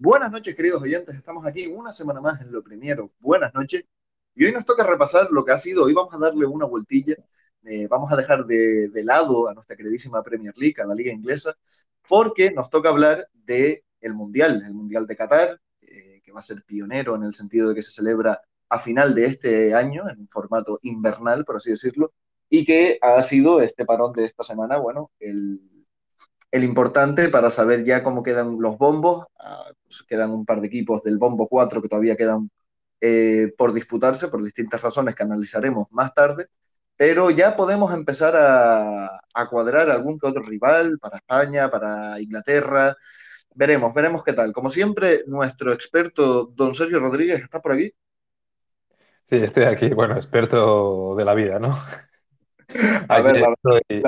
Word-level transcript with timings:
Buenas 0.00 0.30
noches, 0.30 0.54
queridos 0.54 0.80
oyentes. 0.80 1.16
Estamos 1.16 1.44
aquí 1.44 1.66
una 1.66 1.92
semana 1.92 2.20
más 2.20 2.40
en 2.40 2.52
lo 2.52 2.62
primero. 2.62 3.10
Buenas 3.18 3.52
noches. 3.52 3.82
Y 4.36 4.44
hoy 4.44 4.52
nos 4.52 4.64
toca 4.64 4.84
repasar 4.84 5.28
lo 5.32 5.44
que 5.44 5.50
ha 5.50 5.58
sido. 5.58 5.84
Hoy 5.84 5.92
vamos 5.92 6.14
a 6.14 6.18
darle 6.18 6.46
una 6.46 6.66
vueltilla. 6.66 7.16
Eh, 7.64 7.88
vamos 7.88 8.12
a 8.12 8.16
dejar 8.16 8.44
de, 8.46 8.90
lado 9.02 9.48
a 9.48 9.54
nuestra 9.54 9.76
queridísima 9.76 10.22
Premier 10.22 10.52
League, 10.56 10.76
a 10.80 10.86
la 10.86 10.94
liga 10.94 11.12
inglesa, 11.12 11.52
porque 12.08 12.52
nos 12.52 12.70
toca 12.70 12.90
hablar 12.90 13.28
del 13.32 13.82
el 14.00 14.14
Mundial, 14.14 14.62
el 14.64 14.72
Mundial 14.72 15.04
de 15.04 15.16
Qatar, 15.16 15.60
eh, 15.82 16.20
que 16.22 16.30
va 16.30 16.38
a 16.38 16.42
ser 16.42 16.62
pionero 16.64 17.16
en 17.16 17.24
el 17.24 17.34
sentido 17.34 17.68
de 17.68 17.74
que 17.74 17.82
se 17.82 17.90
celebra 17.90 18.40
a 18.68 18.78
final 18.78 19.16
de 19.16 19.24
este 19.24 19.74
año, 19.74 20.08
en 20.08 20.20
un 20.20 20.28
formato 20.28 20.78
invernal, 20.82 21.44
por 21.44 21.56
así 21.56 21.70
decirlo, 21.70 22.12
y 22.48 22.64
que 22.64 22.98
ha 23.02 23.20
sido 23.22 23.60
este 23.60 23.84
parón 23.84 24.12
de 24.12 24.26
esta 24.26 24.44
semana, 24.44 24.78
bueno, 24.78 25.10
el, 25.18 25.77
el 26.50 26.64
importante 26.64 27.28
para 27.28 27.50
saber 27.50 27.84
ya 27.84 28.02
cómo 28.02 28.22
quedan 28.22 28.56
los 28.60 28.78
bombos. 28.78 29.26
Ah, 29.38 29.70
pues 29.84 30.02
quedan 30.02 30.30
un 30.30 30.44
par 30.44 30.60
de 30.60 30.68
equipos 30.68 31.02
del 31.02 31.18
bombo 31.18 31.48
4 31.48 31.82
que 31.82 31.88
todavía 31.88 32.16
quedan 32.16 32.50
eh, 33.00 33.52
por 33.56 33.72
disputarse 33.72 34.28
por 34.28 34.42
distintas 34.42 34.82
razones 34.82 35.14
que 35.14 35.22
analizaremos 35.22 35.86
más 35.90 36.14
tarde. 36.14 36.46
Pero 36.96 37.30
ya 37.30 37.56
podemos 37.56 37.94
empezar 37.94 38.34
a, 38.36 39.20
a 39.34 39.48
cuadrar 39.48 39.88
algún 39.90 40.18
que 40.18 40.26
otro 40.26 40.42
rival 40.42 40.98
para 41.00 41.18
España, 41.18 41.70
para 41.70 42.20
Inglaterra. 42.20 42.96
Veremos, 43.54 43.94
veremos 43.94 44.24
qué 44.24 44.32
tal. 44.32 44.52
Como 44.52 44.70
siempre, 44.70 45.24
nuestro 45.26 45.72
experto, 45.72 46.46
don 46.54 46.74
Sergio 46.74 46.98
Rodríguez, 46.98 47.40
está 47.40 47.60
por 47.60 47.72
aquí. 47.72 47.92
Sí, 49.24 49.36
estoy 49.36 49.64
aquí, 49.64 49.90
bueno, 49.90 50.16
experto 50.16 51.14
de 51.14 51.24
la 51.24 51.34
vida, 51.34 51.58
¿no? 51.58 51.76
A 53.08 53.20
ver, 53.22 53.40
la, 53.40 53.54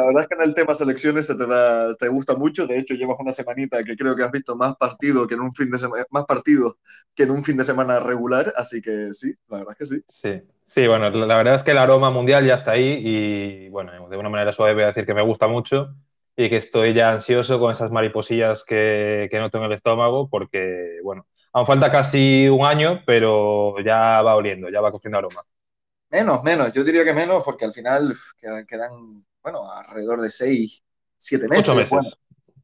verdad 0.05 0.23
es 0.23 0.29
que 0.29 0.35
en 0.35 0.43
el 0.43 0.55
tema 0.55 0.75
selecciones 0.75 1.27
se 1.27 1.35
te, 1.35 1.47
da, 1.47 1.95
te 1.95 2.09
gusta 2.09 2.37
mucho. 2.37 2.67
De 2.67 2.79
hecho, 2.79 2.95
llevas 2.95 3.17
una 3.19 3.33
semanita 3.33 3.83
que 3.83 3.97
creo 3.97 4.15
que 4.15 4.23
has 4.23 4.31
visto 4.31 4.55
más 4.55 4.77
partido 4.77 5.27
que 5.27 5.35
en 5.35 5.41
un 5.41 5.53
fin 5.53 5.71
de 5.71 5.79
semana, 5.79 6.05
más 6.11 6.27
partidos 6.27 6.77
que 7.15 7.23
en 7.23 7.31
un 7.31 7.43
fin 7.43 7.57
de 7.57 7.65
semana 7.65 8.01
regular. 8.01 8.53
Así 8.57 8.83
que 8.83 9.13
sí, 9.13 9.33
la 9.49 9.59
verdad 9.59 9.77
es 9.79 9.79
que 9.79 9.97
sí. 9.97 10.05
Sí, 10.09 10.43
sí, 10.67 10.87
bueno, 10.87 11.09
la 11.11 11.37
verdad 11.37 11.55
es 11.55 11.63
que 11.63 11.71
el 11.71 11.79
aroma 11.79 12.11
mundial 12.11 12.45
ya 12.45 12.55
está 12.55 12.73
ahí 12.73 13.01
y 13.03 13.69
bueno, 13.71 13.93
de 14.09 14.17
una 14.17 14.29
manera 14.29 14.53
suave 14.53 14.75
voy 14.75 14.83
a 14.83 14.89
decir 14.89 15.07
que 15.07 15.15
me 15.15 15.23
gusta 15.23 15.47
mucho 15.47 15.95
y 16.37 16.51
que 16.51 16.57
estoy 16.57 16.93
ya 16.93 17.13
ansioso 17.13 17.59
con 17.59 17.73
esas 17.73 17.91
mariposillas 17.91 18.65
que, 18.65 19.29
que 19.31 19.39
noto 19.39 19.59
en 19.59 19.65
el 19.65 19.73
estómago 19.73 20.29
porque, 20.29 20.99
bueno, 21.03 21.27
aún 21.53 21.67
falta 21.67 21.91
casi 21.91 22.49
un 22.49 22.67
año, 22.67 23.03
pero 23.07 23.77
ya 23.83 24.21
va 24.21 24.37
oliendo, 24.37 24.69
ya 24.69 24.83
va 24.83 24.93
cogiendo 24.93 25.19
aroma. 25.19 25.43
Menos, 26.11 26.43
menos. 26.43 26.73
Yo 26.73 26.83
diría 26.83 27.05
que 27.05 27.13
menos 27.13 27.43
porque 27.45 27.65
al 27.65 27.73
final 27.73 28.15
quedan, 28.67 29.25
bueno, 29.43 29.71
alrededor 29.71 30.21
de 30.21 30.31
seis, 30.31 30.83
siete 31.17 31.49
meses. 31.49 31.69
Ocho 31.69 31.77
meses. 31.77 32.15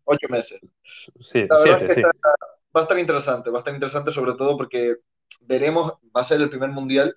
ocho 0.05 0.29
meses. 0.29 0.61
Sí, 0.83 1.47
siete, 1.63 1.95
sí. 1.95 2.03
va 2.03 2.81
a 2.81 2.83
estar 2.83 2.99
interesante, 2.99 3.51
va 3.51 3.59
a 3.59 3.61
estar 3.61 3.75
interesante 3.75 4.11
sobre 4.11 4.35
todo 4.35 4.57
porque 4.57 4.97
veremos, 5.41 5.93
va 6.15 6.21
a 6.21 6.25
ser 6.25 6.41
el 6.41 6.51
primer 6.51 6.71
mundial 6.71 7.17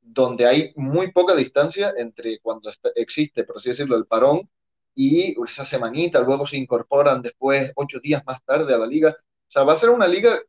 donde 0.00 0.46
hay 0.46 0.72
muy 0.76 1.10
poca 1.10 1.34
distancia 1.34 1.92
entre 1.96 2.38
cuando 2.38 2.70
existe, 2.94 3.42
por 3.42 3.56
así 3.56 3.70
decirlo, 3.70 3.96
el 3.96 4.06
parón 4.06 4.48
y 4.94 5.36
esa 5.44 5.64
semanita, 5.64 6.20
luego 6.20 6.46
se 6.46 6.56
incorporan 6.56 7.20
después 7.20 7.72
ocho 7.74 7.98
días 8.00 8.22
más 8.24 8.42
tarde 8.44 8.72
a 8.72 8.78
la 8.78 8.86
liga. 8.86 9.10
O 9.10 9.50
sea, 9.50 9.64
va 9.64 9.72
a 9.72 9.76
ser 9.76 9.90
una 9.90 10.06
liga, 10.06 10.40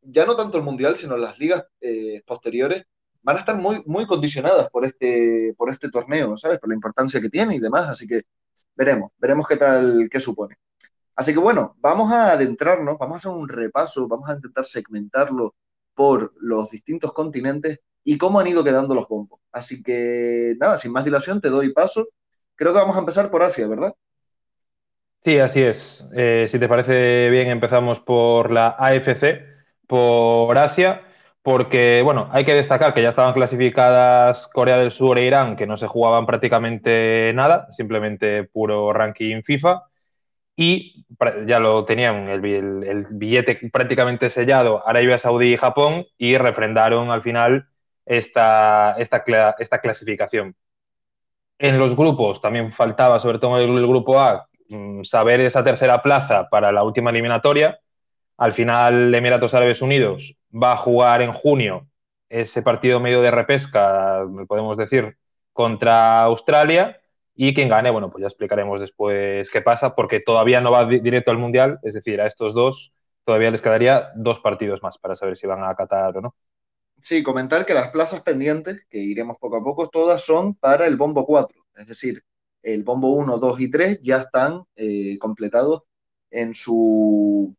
ya 0.00 0.24
no 0.24 0.34
tanto 0.34 0.58
el 0.58 0.64
mundial, 0.64 0.96
sino 0.96 1.16
las 1.16 1.38
ligas 1.38 1.64
eh, 1.80 2.22
posteriores, 2.26 2.84
van 3.22 3.36
a 3.36 3.40
estar 3.40 3.56
muy, 3.56 3.82
muy 3.86 4.06
condicionadas 4.06 4.68
por 4.70 4.84
este, 4.84 5.54
por 5.56 5.70
este 5.70 5.90
torneo, 5.90 6.36
¿sabes? 6.36 6.58
Por 6.58 6.68
la 6.68 6.74
importancia 6.74 7.20
que 7.20 7.28
tiene 7.28 7.56
y 7.56 7.60
demás, 7.60 7.88
así 7.88 8.06
que 8.06 8.22
veremos, 8.74 9.12
veremos 9.18 9.46
qué 9.46 9.56
tal, 9.56 10.08
qué 10.10 10.20
supone. 10.20 10.56
Así 11.14 11.32
que 11.32 11.38
bueno, 11.38 11.76
vamos 11.78 12.12
a 12.12 12.32
adentrarnos, 12.32 12.98
vamos 12.98 13.14
a 13.14 13.18
hacer 13.18 13.30
un 13.30 13.48
repaso, 13.48 14.08
vamos 14.08 14.28
a 14.28 14.34
intentar 14.34 14.64
segmentarlo 14.64 15.54
por 15.94 16.32
los 16.40 16.70
distintos 16.70 17.12
continentes 17.12 17.80
y 18.04 18.18
cómo 18.18 18.40
han 18.40 18.46
ido 18.46 18.64
quedando 18.64 18.94
los 18.94 19.06
bombos. 19.06 19.40
Así 19.52 19.82
que 19.82 20.54
nada, 20.58 20.78
sin 20.78 20.92
más 20.92 21.04
dilación, 21.04 21.40
te 21.40 21.50
doy 21.50 21.72
paso. 21.72 22.08
Creo 22.56 22.72
que 22.72 22.78
vamos 22.78 22.96
a 22.96 23.00
empezar 23.00 23.30
por 23.30 23.42
Asia, 23.42 23.68
¿verdad? 23.68 23.94
Sí, 25.24 25.38
así 25.38 25.62
es. 25.62 26.04
Eh, 26.14 26.46
si 26.48 26.58
te 26.58 26.68
parece 26.68 27.30
bien, 27.30 27.48
empezamos 27.48 28.00
por 28.00 28.50
la 28.50 28.74
AFC, 28.78 29.44
por 29.86 30.58
Asia 30.58 31.02
porque, 31.42 32.02
bueno, 32.02 32.28
hay 32.32 32.44
que 32.44 32.54
destacar 32.54 32.94
que 32.94 33.02
ya 33.02 33.08
estaban 33.08 33.34
clasificadas 33.34 34.46
Corea 34.48 34.78
del 34.78 34.92
Sur 34.92 35.18
e 35.18 35.26
Irán, 35.26 35.56
que 35.56 35.66
no 35.66 35.76
se 35.76 35.88
jugaban 35.88 36.24
prácticamente 36.24 37.32
nada, 37.34 37.66
simplemente 37.72 38.44
puro 38.44 38.92
ranking 38.92 39.42
FIFA, 39.42 39.82
y 40.54 41.04
ya 41.46 41.58
lo 41.58 41.82
tenían 41.84 42.28
el, 42.28 43.06
billete 43.10 43.58
prácticamente 43.72 44.30
sellado 44.30 44.86
Arabia 44.86 45.18
Saudí 45.18 45.54
y 45.54 45.56
Japón, 45.56 46.06
y 46.16 46.36
refrendaron 46.38 47.10
al 47.10 47.22
final 47.22 47.66
esta, 48.06 48.94
esta, 48.98 49.24
esta 49.58 49.80
clasificación. 49.80 50.54
En 51.58 51.78
los 51.78 51.96
grupos 51.96 52.40
también 52.40 52.70
faltaba, 52.70 53.18
sobre 53.18 53.38
todo 53.38 53.60
en 53.60 53.70
el 53.70 53.86
grupo 53.86 54.20
A, 54.20 54.48
mm, 54.68 55.02
saber 55.02 55.40
esa 55.40 55.64
tercera 55.64 56.02
plaza 56.02 56.48
para 56.48 56.70
la 56.70 56.84
última 56.84 57.10
eliminatoria, 57.10 57.78
al 58.36 58.52
final, 58.52 59.14
Emiratos 59.14 59.54
Árabes 59.54 59.82
Unidos 59.82 60.36
va 60.52 60.72
a 60.72 60.76
jugar 60.76 61.22
en 61.22 61.32
junio 61.32 61.86
ese 62.28 62.62
partido 62.62 62.98
medio 63.00 63.22
de 63.22 63.30
repesca, 63.30 64.24
podemos 64.48 64.76
decir, 64.76 65.16
contra 65.52 66.20
Australia. 66.20 66.98
Y 67.34 67.54
quien 67.54 67.68
gane, 67.68 67.90
bueno, 67.90 68.10
pues 68.10 68.20
ya 68.20 68.26
explicaremos 68.26 68.80
después 68.80 69.50
qué 69.50 69.62
pasa, 69.62 69.94
porque 69.94 70.20
todavía 70.20 70.60
no 70.60 70.70
va 70.70 70.84
directo 70.86 71.30
al 71.30 71.38
Mundial, 71.38 71.78
es 71.82 71.94
decir, 71.94 72.20
a 72.20 72.26
estos 72.26 72.52
dos 72.54 72.92
todavía 73.24 73.50
les 73.50 73.62
quedaría 73.62 74.10
dos 74.16 74.40
partidos 74.40 74.82
más 74.82 74.98
para 74.98 75.16
saber 75.16 75.36
si 75.36 75.46
van 75.46 75.64
a 75.64 75.74
Qatar 75.74 76.16
o 76.16 76.20
no. 76.20 76.34
Sí, 77.00 77.22
comentar 77.22 77.66
que 77.66 77.74
las 77.74 77.90
plazas 77.90 78.22
pendientes, 78.22 78.86
que 78.88 78.98
iremos 78.98 79.36
poco 79.38 79.56
a 79.56 79.64
poco, 79.64 79.88
todas 79.88 80.24
son 80.24 80.54
para 80.54 80.86
el 80.86 80.96
bombo 80.96 81.26
4, 81.26 81.66
es 81.76 81.86
decir, 81.86 82.22
el 82.62 82.84
bombo 82.84 83.14
1, 83.14 83.38
2 83.38 83.60
y 83.60 83.70
3 83.70 84.00
ya 84.00 84.18
están 84.18 84.62
eh, 84.76 85.18
completados 85.18 85.82
en 86.30 86.54
su, 86.54 87.54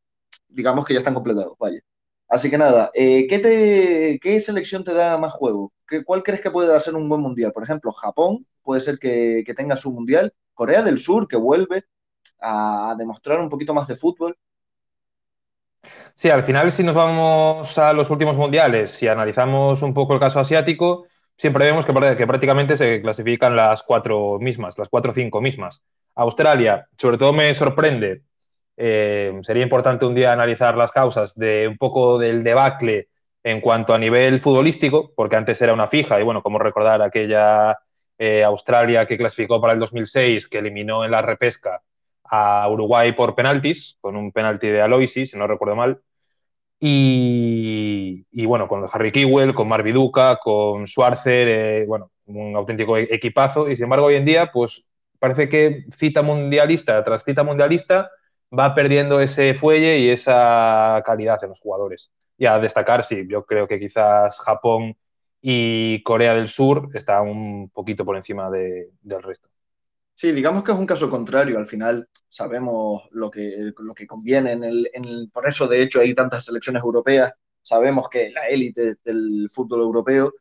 digamos 0.53 0.85
que 0.85 0.93
ya 0.93 0.99
están 0.99 1.13
completados, 1.15 1.55
vaya. 1.59 1.79
Así 2.27 2.49
que 2.49 2.57
nada, 2.57 2.91
eh, 2.95 3.27
¿qué, 3.27 3.39
te, 3.39 4.19
¿qué 4.21 4.39
selección 4.39 4.83
te 4.83 4.93
da 4.93 5.17
más 5.17 5.33
juego? 5.33 5.73
¿Qué, 5.87 6.03
¿Cuál 6.03 6.23
crees 6.23 6.41
que 6.41 6.51
puede 6.51 6.75
hacer 6.75 6.95
un 6.95 7.09
buen 7.09 7.21
mundial? 7.21 7.51
Por 7.53 7.63
ejemplo, 7.63 7.91
Japón 7.91 8.47
puede 8.63 8.81
ser 8.81 8.99
que, 8.99 9.43
que 9.45 9.53
tenga 9.53 9.75
su 9.75 9.91
mundial, 9.93 10.33
Corea 10.53 10.83
del 10.83 10.97
Sur 10.99 11.27
que 11.27 11.37
vuelve 11.37 11.83
a 12.41 12.95
demostrar 12.97 13.39
un 13.39 13.49
poquito 13.49 13.73
más 13.73 13.87
de 13.87 13.95
fútbol. 13.95 14.37
Sí, 16.15 16.29
al 16.29 16.43
final 16.43 16.71
si 16.71 16.83
nos 16.83 16.95
vamos 16.95 17.77
a 17.77 17.93
los 17.93 18.09
últimos 18.09 18.35
mundiales, 18.35 18.91
si 18.91 19.07
analizamos 19.07 19.81
un 19.81 19.93
poco 19.93 20.13
el 20.13 20.19
caso 20.19 20.39
asiático, 20.39 21.05
siempre 21.37 21.65
vemos 21.65 21.85
que, 21.85 21.93
que 22.17 22.27
prácticamente 22.27 22.77
se 22.77 23.01
clasifican 23.01 23.55
las 23.55 23.83
cuatro 23.83 24.39
mismas, 24.39 24.77
las 24.77 24.89
cuatro 24.89 25.11
o 25.11 25.13
cinco 25.13 25.41
mismas. 25.41 25.81
Australia, 26.15 26.87
sobre 26.97 27.17
todo 27.17 27.33
me 27.33 27.53
sorprende 27.53 28.23
eh, 28.77 29.39
sería 29.41 29.63
importante 29.63 30.05
un 30.05 30.15
día 30.15 30.33
analizar 30.33 30.75
las 30.75 30.91
causas 30.91 31.37
de 31.37 31.67
un 31.67 31.77
poco 31.77 32.17
del 32.17 32.43
debacle 32.43 33.09
en 33.43 33.61
cuanto 33.61 33.93
a 33.93 33.97
nivel 33.97 34.39
futbolístico, 34.41 35.11
porque 35.15 35.35
antes 35.35 35.61
era 35.61 35.73
una 35.73 35.87
fija, 35.87 36.19
y 36.19 36.23
bueno, 36.23 36.41
como 36.41 36.59
recordar 36.59 37.01
aquella 37.01 37.77
eh, 38.17 38.43
Australia 38.43 39.05
que 39.05 39.17
clasificó 39.17 39.59
para 39.59 39.73
el 39.73 39.79
2006, 39.79 40.47
que 40.47 40.59
eliminó 40.59 41.03
en 41.03 41.11
la 41.11 41.21
repesca 41.21 41.81
a 42.23 42.67
Uruguay 42.69 43.11
por 43.11 43.35
penaltis, 43.35 43.97
con 44.01 44.15
un 44.15 44.31
penalti 44.31 44.67
de 44.69 44.81
Aloisi, 44.81 45.25
si 45.25 45.37
no 45.37 45.45
recuerdo 45.45 45.75
mal. 45.75 46.01
Y, 46.79 48.45
bueno, 48.45 48.67
con 48.67 48.85
Harry 48.91 49.11
Kewell, 49.11 49.53
con 49.53 49.69
Marvi 49.69 49.93
Duca, 49.93 50.37
con 50.43 50.85
Schwarzer, 50.85 51.47
eh, 51.47 51.85
bueno, 51.85 52.11
un 52.25 52.55
auténtico 52.55 52.97
equipazo. 52.97 53.69
Y 53.69 53.75
sin 53.75 53.83
embargo, 53.83 54.07
hoy 54.07 54.15
en 54.15 54.25
día, 54.25 54.51
pues 54.51 54.85
parece 55.19 55.47
que 55.47 55.85
cita 55.91 56.21
mundialista 56.21 57.01
tras 57.03 57.23
cita 57.23 57.43
mundialista 57.43 58.09
va 58.57 58.75
perdiendo 58.75 59.19
ese 59.19 59.53
fuelle 59.55 59.99
y 59.99 60.09
esa 60.09 61.01
calidad 61.05 61.43
en 61.43 61.49
los 61.49 61.59
jugadores. 61.59 62.11
Y 62.37 62.45
a 62.45 62.59
destacar, 62.59 63.03
sí, 63.03 63.25
yo 63.27 63.45
creo 63.45 63.67
que 63.67 63.79
quizás 63.79 64.39
Japón 64.39 64.95
y 65.41 66.01
Corea 66.03 66.33
del 66.33 66.47
Sur 66.47 66.89
están 66.93 67.27
un 67.27 67.69
poquito 67.69 68.05
por 68.05 68.15
encima 68.15 68.49
del 68.49 69.23
resto. 69.23 69.49
Sí, 70.15 70.31
digamos 70.31 70.63
que 70.63 70.71
es 70.71 70.77
un 70.77 70.85
caso 70.85 71.09
contrario. 71.09 71.57
Al 71.57 71.65
final 71.65 72.07
sabemos 72.27 73.03
lo 73.11 73.31
que, 73.31 73.73
lo 73.77 73.93
que 73.93 74.07
conviene. 74.07 74.51
En 74.51 74.63
el, 74.63 74.89
en 74.93 75.29
por 75.31 75.47
eso, 75.47 75.67
de 75.67 75.81
hecho, 75.81 75.99
hay 75.99 76.13
tantas 76.13 76.45
selecciones 76.45 76.83
europeas. 76.83 77.33
Sabemos 77.61 78.09
que 78.09 78.31
la 78.31 78.47
élite 78.47 78.95
del 79.03 79.49
fútbol 79.51 79.81
europeo, 79.81 80.31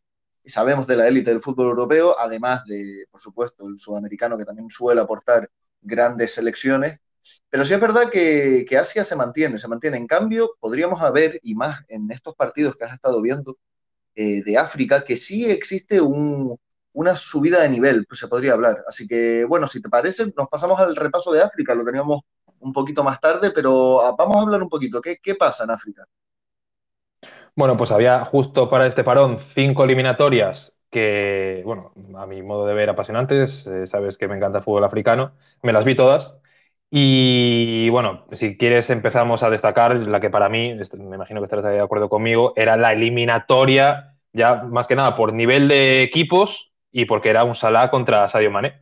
y 0.44 0.50
sabemos 0.50 0.86
de 0.86 0.96
la 0.96 1.06
élite 1.06 1.30
del 1.30 1.40
fútbol 1.40 1.68
europeo, 1.68 2.18
además 2.18 2.64
de, 2.66 3.04
por 3.10 3.20
supuesto, 3.20 3.66
el 3.66 3.78
sudamericano 3.78 4.36
que 4.36 4.44
también 4.44 4.68
suele 4.68 5.00
aportar 5.00 5.48
grandes 5.80 6.34
selecciones, 6.34 6.98
pero 7.48 7.64
sí 7.64 7.74
es 7.74 7.80
verdad 7.80 8.10
que, 8.10 8.66
Asia 8.78 9.04
se 9.04 9.16
mantiene, 9.16 9.58
se 9.58 9.68
mantiene. 9.68 9.96
En 9.96 10.06
cambio, 10.06 10.50
podríamos 10.60 11.00
haber, 11.00 11.38
y 11.42 11.54
más 11.54 11.82
en 11.88 12.10
estos 12.10 12.34
partidos 12.34 12.76
que 12.76 12.84
has 12.84 12.94
estado 12.94 13.20
viendo 13.20 13.58
eh, 14.14 14.42
de 14.42 14.58
África, 14.58 15.04
que 15.04 15.16
sí 15.16 15.50
existe 15.50 16.00
una 16.00 17.16
subida 17.16 17.62
de 17.62 17.70
nivel, 17.70 18.06
pues 18.06 18.20
se 18.20 18.28
podría 18.28 18.54
hablar. 18.54 18.84
Así 18.86 19.06
que, 19.06 19.44
bueno, 19.44 19.66
si 19.66 19.80
te 19.80 19.88
parece, 19.88 20.32
nos 20.36 20.48
pasamos 20.48 20.78
al 20.80 20.96
repaso 20.96 21.32
de 21.32 21.42
África, 21.42 21.74
lo 21.74 21.84
teníamos 21.84 22.22
un 22.60 22.72
poquito 22.72 23.02
más 23.04 23.20
tarde, 23.20 23.50
pero 23.50 24.00
ah, 24.00 24.14
vamos 24.16 24.36
a 24.36 24.40
hablar 24.40 24.62
un 24.62 24.68
poquito. 24.68 25.00
¿Qué, 25.00 25.18
qué 25.22 25.34
pasa 25.34 25.64
en 25.64 25.70
África? 25.70 26.04
Bueno, 27.54 27.76
pues 27.76 27.92
había 27.92 28.24
justo 28.24 28.70
para 28.70 28.86
este 28.86 29.04
parón 29.04 29.38
cinco 29.38 29.84
eliminatorias 29.84 30.76
que, 30.90 31.62
bueno, 31.64 31.92
a 32.16 32.26
mi 32.26 32.42
modo 32.42 32.66
de 32.66 32.74
ver 32.74 32.90
apasionantes, 32.90 33.66
eh, 33.66 33.86
sabes 33.86 34.18
que 34.18 34.28
me 34.28 34.36
encanta 34.36 34.58
el 34.58 34.64
fútbol 34.64 34.84
africano, 34.84 35.32
me 35.62 35.72
las 35.72 35.84
vi 35.84 35.94
todas. 35.94 36.36
Y 36.94 37.88
bueno, 37.88 38.26
si 38.32 38.58
quieres 38.58 38.90
empezamos 38.90 39.42
a 39.42 39.48
destacar 39.48 39.96
la 39.96 40.20
que 40.20 40.28
para 40.28 40.50
mí, 40.50 40.76
este, 40.78 40.98
me 40.98 41.16
imagino 41.16 41.40
que 41.40 41.44
estarás 41.44 41.64
de 41.64 41.80
acuerdo 41.80 42.10
conmigo, 42.10 42.52
era 42.54 42.76
la 42.76 42.92
eliminatoria, 42.92 44.18
ya 44.34 44.56
más 44.64 44.86
que 44.86 44.94
nada 44.94 45.14
por 45.14 45.32
nivel 45.32 45.68
de 45.68 46.02
equipos 46.02 46.74
y 46.90 47.06
porque 47.06 47.30
era 47.30 47.44
un 47.44 47.54
Salah 47.54 47.90
contra 47.90 48.28
Sadio 48.28 48.50
Mané. 48.50 48.78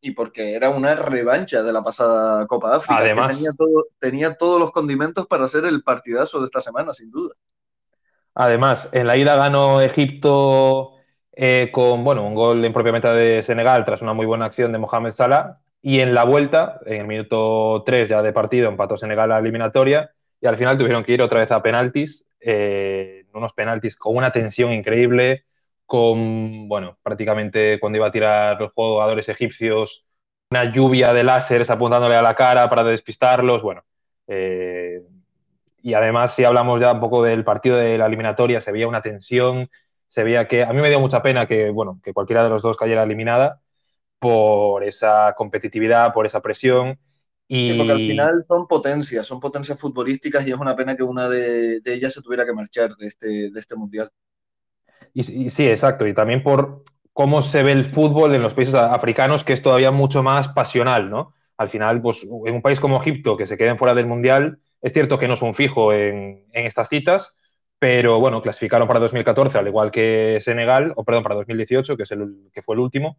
Y 0.00 0.12
porque 0.12 0.54
era 0.54 0.70
una 0.70 0.94
revancha 0.94 1.64
de 1.64 1.72
la 1.72 1.82
pasada 1.82 2.46
Copa 2.46 2.70
de 2.70 2.76
África. 2.76 2.98
Además, 2.98 3.34
tenía, 3.34 3.50
todo, 3.58 3.86
tenía 3.98 4.34
todos 4.36 4.60
los 4.60 4.70
condimentos 4.70 5.26
para 5.26 5.46
hacer 5.46 5.64
el 5.64 5.82
partidazo 5.82 6.38
de 6.38 6.44
esta 6.44 6.60
semana, 6.60 6.94
sin 6.94 7.10
duda. 7.10 7.34
Además, 8.34 8.88
en 8.92 9.08
la 9.08 9.16
ida 9.16 9.34
ganó 9.34 9.80
Egipto 9.80 10.92
eh, 11.32 11.70
con 11.72 12.04
bueno, 12.04 12.24
un 12.24 12.36
gol 12.36 12.64
en 12.64 12.72
propia 12.72 12.92
meta 12.92 13.12
de 13.12 13.42
Senegal 13.42 13.84
tras 13.84 14.00
una 14.00 14.12
muy 14.12 14.26
buena 14.26 14.44
acción 14.44 14.70
de 14.70 14.78
Mohamed 14.78 15.10
Salah. 15.10 15.58
Y 15.88 16.00
en 16.00 16.12
la 16.12 16.24
vuelta, 16.24 16.80
en 16.84 17.00
el 17.00 17.06
minuto 17.06 17.82
3 17.86 18.10
ya 18.10 18.20
de 18.20 18.30
partido, 18.30 18.68
empató 18.68 18.98
Senegal 18.98 19.32
a 19.32 19.36
la 19.36 19.38
eliminatoria. 19.38 20.10
Y 20.38 20.46
al 20.46 20.58
final 20.58 20.76
tuvieron 20.76 21.02
que 21.02 21.12
ir 21.12 21.22
otra 21.22 21.40
vez 21.40 21.50
a 21.50 21.62
penaltis, 21.62 22.26
eh, 22.40 23.24
unos 23.32 23.54
penaltis 23.54 23.96
con 23.96 24.14
una 24.14 24.30
tensión 24.30 24.70
increíble, 24.70 25.44
con, 25.86 26.68
bueno, 26.68 26.98
prácticamente 27.02 27.80
cuando 27.80 27.96
iba 27.96 28.08
a 28.08 28.10
tirar 28.10 28.60
los 28.60 28.70
jugadores 28.74 29.30
egipcios, 29.30 30.04
una 30.50 30.70
lluvia 30.70 31.14
de 31.14 31.24
láseres 31.24 31.70
apuntándole 31.70 32.16
a 32.16 32.22
la 32.22 32.34
cara 32.34 32.68
para 32.68 32.84
despistarlos. 32.84 33.62
Bueno, 33.62 33.82
eh, 34.26 35.00
y 35.82 35.94
además, 35.94 36.34
si 36.34 36.44
hablamos 36.44 36.82
ya 36.82 36.92
un 36.92 37.00
poco 37.00 37.22
del 37.22 37.44
partido 37.44 37.78
de 37.78 37.96
la 37.96 38.04
eliminatoria, 38.04 38.60
se 38.60 38.72
veía 38.72 38.88
una 38.88 39.00
tensión, 39.00 39.70
se 40.06 40.22
veía 40.22 40.46
que 40.48 40.64
a 40.64 40.72
mí 40.74 40.82
me 40.82 40.90
dio 40.90 41.00
mucha 41.00 41.22
pena 41.22 41.46
que, 41.46 41.70
bueno, 41.70 41.98
que 42.04 42.12
cualquiera 42.12 42.44
de 42.44 42.50
los 42.50 42.60
dos 42.60 42.76
cayera 42.76 43.04
eliminada 43.04 43.62
por 44.18 44.84
esa 44.84 45.34
competitividad, 45.36 46.12
por 46.12 46.26
esa 46.26 46.40
presión. 46.40 46.98
Y... 47.46 47.70
Sí, 47.70 47.74
porque 47.78 47.92
al 47.92 47.98
final 47.98 48.44
son 48.46 48.66
potencias, 48.66 49.26
son 49.26 49.40
potencias 49.40 49.78
futbolísticas 49.78 50.46
y 50.46 50.50
es 50.50 50.58
una 50.58 50.76
pena 50.76 50.96
que 50.96 51.02
una 51.02 51.28
de, 51.28 51.80
de 51.80 51.94
ellas 51.94 52.12
se 52.12 52.22
tuviera 52.22 52.44
que 52.44 52.52
marchar 52.52 52.94
de 52.96 53.06
este, 53.06 53.50
de 53.50 53.60
este 53.60 53.74
mundial. 53.74 54.10
Y, 55.14 55.20
y, 55.46 55.50
sí, 55.50 55.66
exacto, 55.68 56.06
y 56.06 56.12
también 56.12 56.42
por 56.42 56.84
cómo 57.12 57.42
se 57.42 57.62
ve 57.62 57.72
el 57.72 57.84
fútbol 57.84 58.34
en 58.34 58.42
los 58.42 58.54
países 58.54 58.74
africanos, 58.74 59.42
que 59.42 59.52
es 59.52 59.62
todavía 59.62 59.90
mucho 59.90 60.22
más 60.22 60.48
pasional, 60.48 61.10
¿no? 61.10 61.34
Al 61.56 61.68
final, 61.68 62.00
pues 62.00 62.22
en 62.22 62.54
un 62.54 62.62
país 62.62 62.78
como 62.78 63.00
Egipto, 63.00 63.36
que 63.36 63.48
se 63.48 63.58
queden 63.58 63.76
fuera 63.76 63.92
del 63.92 64.06
mundial, 64.06 64.60
es 64.80 64.92
cierto 64.92 65.18
que 65.18 65.26
no 65.26 65.34
es 65.34 65.42
un 65.42 65.54
fijo 65.54 65.92
en, 65.92 66.44
en, 66.52 66.66
estas 66.66 66.88
citas, 66.88 67.34
pero 67.80 68.20
bueno, 68.20 68.40
clasificaron 68.40 68.86
para 68.86 69.00
2014, 69.00 69.58
al 69.58 69.66
igual 69.66 69.90
que 69.90 70.38
Senegal, 70.40 70.92
o 70.94 71.04
perdón, 71.04 71.24
para 71.24 71.34
2018, 71.34 71.96
que, 71.96 72.04
es 72.04 72.10
el, 72.12 72.50
que 72.52 72.62
fue 72.62 72.76
el 72.76 72.80
último. 72.80 73.18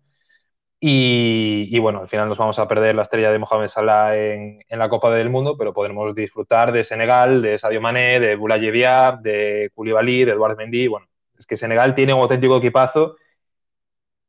Y, 0.82 1.68
y, 1.70 1.80
bueno, 1.80 2.00
al 2.00 2.08
final 2.08 2.30
nos 2.30 2.38
vamos 2.38 2.58
a 2.58 2.68
perder 2.68 2.96
la 2.96 3.02
estrella 3.02 3.32
de 3.32 3.40
Mohamed 3.40 3.68
Salah 3.68 4.16
en, 4.18 4.64
en, 4.68 4.80
la 4.80 4.88
Copa 4.88 5.12
del 5.12 5.30
Mundo, 5.30 5.58
pero 5.58 5.74
podremos 5.74 6.16
disfrutar 6.16 6.72
de 6.72 6.86
Senegal, 6.86 7.42
de 7.42 7.58
Sadio 7.58 7.82
Mané, 7.82 8.20
de 8.22 8.36
Boulaye 8.36 8.72
de 8.72 9.72
Koulibaly, 9.76 10.24
de 10.24 10.32
Eduard 10.32 10.56
Mendy. 10.56 10.88
Bueno, 10.88 11.08
es 11.38 11.46
que 11.46 11.58
Senegal 11.58 11.96
tiene 11.96 12.14
un 12.14 12.22
auténtico 12.22 12.58
equipazo 12.58 13.18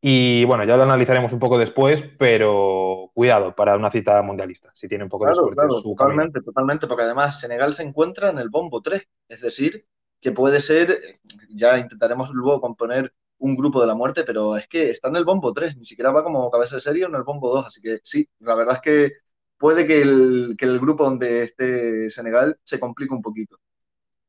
y 0.02 0.44
bueno, 0.44 0.64
ya 0.64 0.76
lo 0.76 0.84
analizaremos 0.84 1.32
un 1.32 1.38
poco 1.38 1.58
después, 1.58 2.02
pero 2.18 3.10
cuidado 3.12 3.54
para 3.54 3.76
una 3.76 3.90
cita 3.90 4.22
mundialista, 4.22 4.70
si 4.74 4.88
tiene 4.88 5.04
un 5.04 5.10
poco 5.10 5.24
claro, 5.24 5.36
de 5.36 5.40
suerte. 5.40 5.56
Claro, 5.56 5.72
su 5.74 5.90
totalmente, 5.90 6.32
camino. 6.32 6.44
totalmente, 6.44 6.86
porque 6.86 7.02
además 7.02 7.38
Senegal 7.38 7.74
se 7.74 7.82
encuentra 7.82 8.30
en 8.30 8.38
el 8.38 8.48
bombo 8.48 8.80
3, 8.80 9.06
es 9.28 9.40
decir, 9.42 9.86
que 10.20 10.32
puede 10.32 10.60
ser, 10.60 11.20
ya 11.50 11.78
intentaremos 11.78 12.30
luego 12.30 12.62
componer 12.62 13.12
un 13.40 13.56
grupo 13.56 13.80
de 13.80 13.86
la 13.86 13.94
muerte, 13.94 14.24
pero 14.24 14.56
es 14.56 14.68
que 14.68 14.90
está 14.90 15.08
en 15.08 15.16
el 15.16 15.24
bombo 15.24 15.52
3, 15.52 15.76
ni 15.76 15.84
siquiera 15.84 16.12
va 16.12 16.24
como 16.24 16.50
cabeza 16.50 16.76
de 16.76 16.80
serie 16.80 17.04
en 17.06 17.14
el 17.14 17.22
bombo 17.22 17.54
2, 17.54 17.66
así 17.66 17.82
que 17.82 17.98
sí, 18.02 18.28
la 18.40 18.54
verdad 18.54 18.76
es 18.76 18.80
que 18.80 19.12
puede 19.58 19.86
que 19.86 20.02
el, 20.02 20.56
que 20.58 20.66
el 20.66 20.80
grupo 20.80 21.04
donde 21.04 21.42
esté 21.44 22.10
Senegal 22.10 22.58
se 22.64 22.80
complique 22.80 23.14
un 23.14 23.22
poquito. 23.22 23.58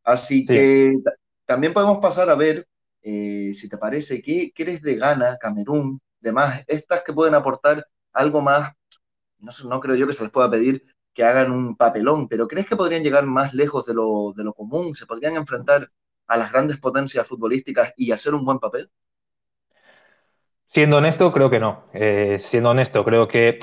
Así 0.04 0.42
sí. 0.42 0.46
que 0.48 0.98
también 1.46 1.74
podemos 1.74 2.00
pasar 2.00 2.30
a 2.30 2.36
ver 2.36 2.68
eh, 3.02 3.54
si 3.54 3.69
te 3.69 3.78
parece, 3.78 4.22
¿qué 4.22 4.52
crees 4.56 4.81
de 4.81 4.96
Ghana, 4.96 5.38
Camerún, 5.40 6.02
demás, 6.19 6.64
estas 6.68 7.04
que 7.04 7.14
pueden 7.14 7.36
aportar 7.36 7.86
algo 8.14 8.42
más? 8.42 8.74
No, 9.40 9.52
no, 9.69 9.80
creo 9.80 9.96
yo 9.96 10.07
que 10.07 10.14
se 10.14 10.24
les 10.24 10.31
pueda 10.31 10.52
pedir 10.52 10.86
que 11.14 11.24
hagan 11.24 11.52
un 11.52 11.75
papelón, 11.75 12.28
pero 12.28 12.48
¿crees 12.48 12.68
que 12.68 12.75
podrían 12.75 13.04
llegar 13.04 13.25
más 13.25 13.54
lejos 13.54 13.86
de 13.86 13.94
lo, 13.94 14.34
de 14.36 14.44
lo 14.44 14.54
común? 14.54 14.96
¿Se 14.96 15.06
podrían 15.06 15.36
enfrentar 15.36 15.90
a 16.27 16.38
las 16.38 16.51
grandes 16.51 16.77
potencias 16.77 17.27
futbolísticas 17.27 17.94
y 17.97 18.12
hacer 18.12 18.33
un 18.33 18.45
buen 18.45 18.59
papel? 18.59 18.89
Siendo 20.68 20.97
honesto, 20.97 21.31
creo 21.33 21.50
que 21.50 21.59
no. 21.59 21.85
Eh, 21.94 22.38
siendo 22.39 22.69
honesto, 22.69 23.03
creo 23.03 23.27
que 23.27 23.59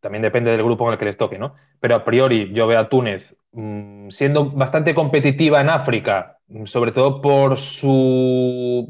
también 0.00 0.22
depende 0.22 0.50
del 0.50 0.62
grupo 0.62 0.86
en 0.86 0.94
el 0.94 0.98
que 0.98 1.04
les 1.04 1.16
toque, 1.16 1.38
¿no? 1.38 1.54
Pero 1.80 1.96
a 1.96 2.04
priori 2.04 2.52
yo 2.54 2.66
veo 2.66 2.80
a 2.80 2.88
Túnez 2.88 3.36
mmm, 3.52 4.08
siendo 4.08 4.50
bastante 4.50 4.94
competitiva 4.94 5.60
en 5.60 5.68
África, 5.68 6.38
sobre 6.64 6.92
todo 6.92 7.20
por 7.20 7.58
su 7.58 8.88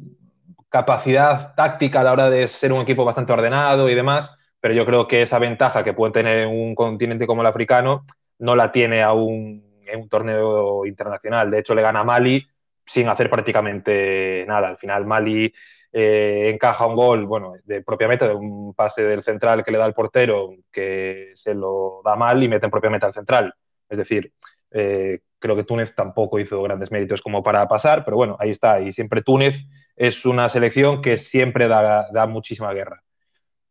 capacidad 0.69 1.55
táctica 1.55 2.01
a 2.01 2.05
la 2.05 2.13
hora 2.13 2.31
de 2.31 2.47
ser 2.49 2.73
un 2.73 2.83
equipo 2.83 3.05
bastante 3.05 3.33
ordenado 3.33 3.89
y 3.89 3.95
demás, 3.95 4.39
pero 4.61 4.75
yo 4.75 4.85
creo 4.87 5.09
que 5.09 5.23
esa 5.23 5.39
ventaja 5.39 5.83
que 5.85 5.95
puede 5.95 6.13
tener 6.13 6.47
un 6.47 6.75
continente 6.75 7.27
como 7.27 7.43
el 7.43 7.47
africano 7.49 8.05
no 8.39 8.55
la 8.57 8.71
tiene 8.73 9.03
aún 9.03 9.65
en 9.87 10.01
un 10.03 10.09
torneo 10.09 10.85
internacional. 10.87 11.51
De 11.51 11.61
hecho, 11.61 11.75
le 11.75 11.83
gana 11.83 12.01
a 12.01 12.05
Mali 12.05 12.47
sin 12.87 13.09
hacer 13.09 13.29
prácticamente 13.29 14.45
nada. 14.47 14.69
Al 14.69 14.79
final, 14.79 15.05
Mali 15.05 15.53
eh, 15.93 16.51
encaja 16.55 16.87
un 16.87 16.95
gol, 16.95 17.27
bueno, 17.27 17.55
de 17.65 17.83
propia 17.83 18.09
meta, 18.09 18.29
de 18.29 18.35
un 18.35 18.75
pase 18.75 19.03
del 19.03 19.23
central 19.23 19.65
que 19.65 19.73
le 19.73 19.79
da 19.79 19.85
al 19.85 19.95
portero, 19.95 20.55
que 20.71 21.33
se 21.35 21.55
lo 21.55 22.01
da 22.05 22.17
mal 22.17 22.43
y 22.43 22.49
mete 22.49 22.67
en 22.67 22.71
propia 22.71 22.91
meta 22.91 23.07
al 23.07 23.15
central. 23.15 23.53
Es 23.89 23.99
decir, 23.99 24.33
eh, 24.71 25.21
creo 25.39 25.57
que 25.57 25.65
Túnez 25.65 25.95
tampoco 25.95 26.39
hizo 26.39 26.63
grandes 26.63 26.91
méritos 26.91 27.23
como 27.23 27.43
para 27.43 27.67
pasar, 27.67 28.05
pero 28.05 28.17
bueno, 28.17 28.37
ahí 28.39 28.51
está. 28.51 28.81
Y 28.81 28.93
siempre 28.93 29.23
Túnez 29.23 29.65
es 29.97 30.25
una 30.25 30.49
selección 30.49 31.03
que 31.03 31.17
siempre 31.17 31.69
da, 31.69 32.09
da 32.13 32.27
muchísima 32.27 32.73
guerra. 32.73 33.03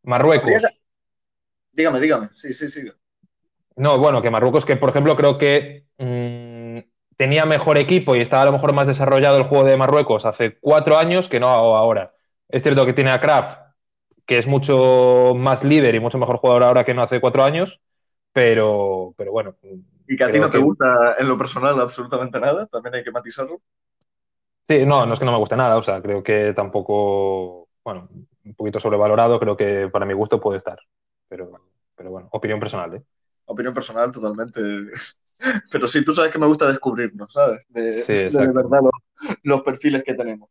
Marruecos. 0.03 0.63
Dígame, 1.71 1.99
dígame. 1.99 2.29
Sí, 2.31 2.53
sí, 2.53 2.69
sí. 2.69 2.89
No, 3.77 3.97
bueno, 3.97 4.21
que 4.21 4.29
Marruecos, 4.29 4.65
que 4.65 4.77
por 4.77 4.89
ejemplo 4.89 5.15
creo 5.17 5.37
que 5.37 5.85
mmm, 5.97 6.44
tenía 7.17 7.45
mejor 7.45 7.77
equipo 7.77 8.15
y 8.15 8.21
estaba 8.21 8.43
a 8.43 8.45
lo 8.45 8.51
mejor 8.51 8.73
más 8.73 8.87
desarrollado 8.87 9.37
el 9.37 9.43
juego 9.43 9.63
de 9.65 9.77
Marruecos 9.77 10.25
hace 10.25 10.57
cuatro 10.59 10.97
años 10.97 11.29
que 11.29 11.39
no 11.39 11.47
ahora. 11.49 12.13
Es 12.49 12.63
cierto 12.63 12.85
que 12.85 12.93
tiene 12.93 13.11
a 13.11 13.21
Kraft, 13.21 13.59
que 14.27 14.37
es 14.37 14.47
mucho 14.47 15.33
más 15.35 15.63
líder 15.63 15.95
y 15.95 15.99
mucho 15.99 16.17
mejor 16.17 16.37
jugador 16.37 16.63
ahora 16.63 16.83
que 16.85 16.93
no 16.93 17.03
hace 17.03 17.21
cuatro 17.21 17.43
años, 17.43 17.81
pero, 18.33 19.13
pero 19.17 19.31
bueno. 19.31 19.55
Y 20.07 20.15
que 20.17 20.23
a 20.23 20.31
ti 20.31 20.39
no 20.39 20.49
te 20.49 20.57
que... 20.57 20.63
gusta 20.63 21.15
en 21.17 21.27
lo 21.27 21.37
personal 21.37 21.79
absolutamente 21.79 22.39
nada, 22.39 22.67
también 22.67 22.95
hay 22.95 23.03
que 23.03 23.11
matizarlo. 23.11 23.61
Sí, 24.67 24.85
no, 24.85 25.05
no 25.05 25.13
es 25.13 25.19
que 25.19 25.25
no 25.25 25.31
me 25.31 25.37
guste 25.37 25.55
nada, 25.55 25.77
o 25.77 25.83
sea, 25.83 26.01
creo 26.01 26.23
que 26.23 26.51
tampoco, 26.53 27.69
bueno, 27.83 28.09
un 28.45 28.55
poquito 28.55 28.79
sobrevalorado, 28.79 29.39
creo 29.39 29.55
que 29.55 29.89
para 29.89 30.05
mi 30.07 30.13
gusto 30.13 30.41
puede 30.41 30.57
estar, 30.57 30.79
pero, 31.27 31.51
pero 31.95 32.09
bueno, 32.09 32.29
opinión 32.31 32.59
personal, 32.59 32.95
¿eh? 32.95 33.03
Opinión 33.45 33.73
personal 33.73 34.11
totalmente. 34.11 34.61
Pero 35.71 35.87
sí, 35.87 36.03
tú 36.03 36.13
sabes 36.13 36.31
que 36.31 36.39
me 36.39 36.47
gusta 36.47 36.67
descubrirnos, 36.67 37.33
¿sabes? 37.33 37.65
De, 37.69 38.01
sí, 38.03 38.13
de, 38.13 38.29
de 38.29 38.47
verdad 38.53 38.79
los, 38.81 39.37
los, 39.43 39.61
perfiles 39.61 40.03
que 40.03 40.13
tenemos. 40.13 40.49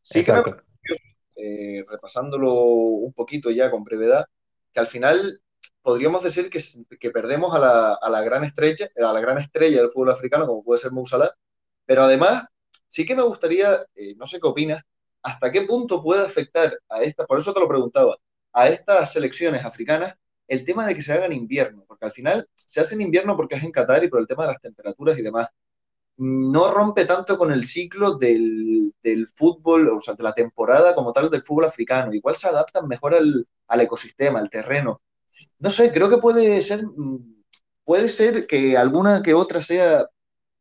Sí 0.00 0.20
exacto. 0.20 0.56
que 0.56 0.56
me 0.56 1.78
eh, 1.78 1.84
repasándolo 1.90 2.52
un 2.54 3.12
poquito 3.12 3.50
ya 3.50 3.70
con 3.70 3.84
brevedad, 3.84 4.26
que 4.72 4.80
al 4.80 4.86
final 4.86 5.40
podríamos 5.82 6.22
decir 6.22 6.50
que, 6.50 6.60
que 6.98 7.10
perdemos 7.10 7.54
a 7.54 7.58
la, 7.58 7.94
a 7.94 8.10
la, 8.10 8.22
gran 8.22 8.44
estrella, 8.44 8.88
a 8.96 9.12
la 9.12 9.20
gran 9.20 9.38
estrella 9.38 9.80
del 9.80 9.90
fútbol 9.90 10.10
africano, 10.10 10.46
como 10.46 10.62
puede 10.64 10.78
ser 10.78 10.92
Moussala, 10.92 11.34
pero 11.84 12.02
además 12.04 12.44
sí 12.88 13.04
que 13.04 13.16
me 13.16 13.22
gustaría, 13.22 13.84
eh, 13.94 14.14
no 14.16 14.26
sé 14.26 14.40
qué 14.40 14.46
opinas, 14.46 14.82
hasta 15.22 15.50
qué 15.50 15.62
punto 15.62 16.02
puede 16.02 16.26
afectar 16.26 16.78
a 16.88 17.02
esta, 17.02 17.26
por 17.26 17.38
eso 17.38 17.52
te 17.52 17.60
lo 17.60 17.68
preguntaba, 17.68 18.16
a 18.52 18.68
estas 18.68 19.12
selecciones 19.12 19.64
africanas 19.64 20.14
el 20.48 20.64
tema 20.64 20.86
de 20.86 20.94
que 20.94 21.02
se 21.02 21.12
haga 21.12 21.26
en 21.26 21.32
invierno, 21.32 21.84
porque 21.86 22.06
al 22.06 22.12
final 22.12 22.48
se 22.54 22.80
hace 22.80 22.94
en 22.94 23.02
invierno 23.02 23.36
porque 23.36 23.56
es 23.56 23.62
en 23.64 23.72
Qatar 23.72 24.04
y 24.04 24.08
por 24.08 24.20
el 24.20 24.26
tema 24.26 24.44
de 24.44 24.52
las 24.52 24.60
temperaturas 24.60 25.18
y 25.18 25.22
demás. 25.22 25.48
No 26.18 26.70
rompe 26.72 27.04
tanto 27.06 27.38
con 27.38 27.52
el 27.52 27.64
ciclo 27.64 28.16
del, 28.16 28.92
fútbol, 29.34 29.88
o 29.88 30.00
sea, 30.00 30.14
de 30.14 30.22
la 30.22 30.34
temporada 30.34 30.94
como 30.94 31.12
tal 31.12 31.30
del 31.30 31.42
fútbol 31.42 31.64
africano. 31.64 32.12
Igual 32.12 32.36
se 32.36 32.48
adaptan 32.48 32.86
mejor 32.86 33.14
al, 33.14 33.46
al 33.66 33.80
ecosistema, 33.80 34.38
al 34.38 34.50
terreno. 34.50 35.00
No 35.58 35.70
sé, 35.70 35.92
creo 35.92 36.10
que 36.10 36.18
puede 36.18 36.60
ser, 36.62 36.84
puede 37.84 38.08
ser 38.08 38.46
que 38.46 38.76
alguna 38.76 39.22
que 39.22 39.34
otra 39.34 39.60
sea, 39.60 40.06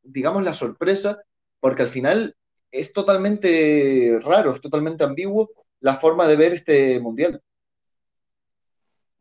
digamos, 0.04 0.44
la 0.44 0.54
sorpresa, 0.54 1.20
porque 1.60 1.84
al 1.84 1.90
final 1.90 2.36
es 2.72 2.94
totalmente 2.94 4.18
raro, 4.22 4.56
es 4.56 4.62
totalmente 4.62 5.04
ambiguo 5.04 5.52
la 5.82 5.96
forma 5.96 6.28
de 6.28 6.36
ver 6.36 6.54
este 6.54 7.00
mundial. 7.00 7.42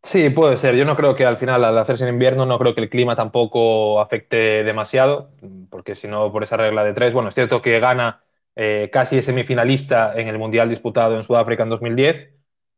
Sí, 0.02 0.30
puede 0.30 0.56
ser. 0.56 0.74
Yo 0.76 0.84
no 0.86 0.96
creo 0.96 1.14
que 1.14 1.26
al 1.26 1.36
final, 1.36 1.62
al 1.64 1.76
hacerse 1.78 2.04
en 2.04 2.14
invierno, 2.14 2.46
no 2.46 2.58
creo 2.58 2.74
que 2.74 2.80
el 2.80 2.88
clima 2.88 3.14
tampoco 3.14 4.00
afecte 4.00 4.64
demasiado, 4.64 5.30
porque 5.70 5.94
si 5.94 6.08
no, 6.08 6.32
por 6.32 6.42
esa 6.42 6.56
regla 6.56 6.84
de 6.84 6.94
tres, 6.94 7.12
bueno, 7.12 7.28
es 7.28 7.34
cierto 7.34 7.60
que 7.60 7.78
Ghana 7.80 8.22
eh, 8.56 8.88
casi 8.92 9.20
semifinalista 9.22 10.14
en 10.18 10.28
el 10.28 10.38
Mundial 10.38 10.68
disputado 10.70 11.16
en 11.16 11.22
Sudáfrica 11.22 11.62
en 11.64 11.68
2010. 11.68 12.30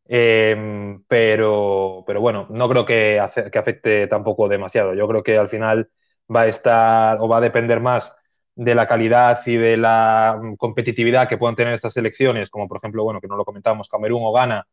Em, 0.05 1.03
pero, 1.07 2.03
pero 2.07 2.21
bueno, 2.21 2.47
no 2.51 2.69
creo 2.69 2.85
que, 2.85 3.21
que 3.53 3.59
afecte 3.59 4.07
tampoco 4.09 4.49
demasiado. 4.49 4.93
Yo 4.95 5.07
creo 5.09 5.23
que 5.23 5.39
al 5.39 5.49
final 5.49 5.89
va 6.35 6.43
a 6.43 6.47
estar 6.49 7.19
o 7.21 7.29
va 7.29 7.39
a 7.39 7.41
depender 7.41 7.79
más 7.81 8.17
de 8.57 8.75
la 8.75 8.87
calidad 8.89 9.41
y 9.47 9.57
de 9.57 9.77
la 9.77 10.39
mm, 10.43 10.57
competitividad 10.57 11.29
que 11.29 11.39
puedan 11.39 11.55
tener 11.57 11.73
estas 11.73 11.93
selecciones, 11.95 12.51
como 12.51 12.67
por 12.69 12.79
ejemplo, 12.79 13.05
bueno, 13.05 13.21
que 13.21 13.29
no 13.29 13.37
lo 13.37 13.45
comentamos, 13.45 13.89
Camerún 13.89 14.23
o 14.25 14.33
Ghana 14.33 14.67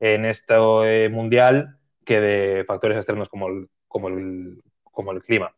en 0.00 0.24
este 0.26 0.54
eh, 0.84 1.08
mundial, 1.08 1.78
que 2.04 2.20
de 2.20 2.64
factores 2.64 2.96
externos 2.96 3.28
como 3.28 3.48
el, 3.48 3.68
como 3.88 4.08
el, 4.08 4.62
como 4.82 5.12
el 5.12 5.22
clima. 5.22 5.54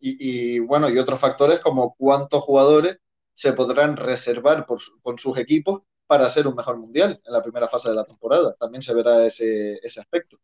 Y, 0.00 0.60
bueno, 0.60 0.88
y 0.88 0.98
otros 0.98 1.18
factores 1.18 1.58
como 1.58 1.94
cuántos 1.96 2.44
jugadores 2.44 2.98
se 3.34 3.52
podrán 3.52 3.96
reservar 3.96 4.64
por, 4.64 4.78
con 5.02 5.18
sus 5.18 5.36
equipos 5.38 5.82
para 6.06 6.26
hacer 6.26 6.46
un 6.46 6.54
mejor 6.54 6.78
mundial 6.78 7.20
en 7.24 7.32
la 7.32 7.42
primera 7.42 7.66
fase 7.66 7.88
de 7.88 7.96
la 7.96 8.04
temporada. 8.04 8.54
También 8.58 8.82
se 8.82 8.94
verá 8.94 9.26
ese, 9.26 9.78
ese 9.82 10.00
aspecto. 10.00 10.38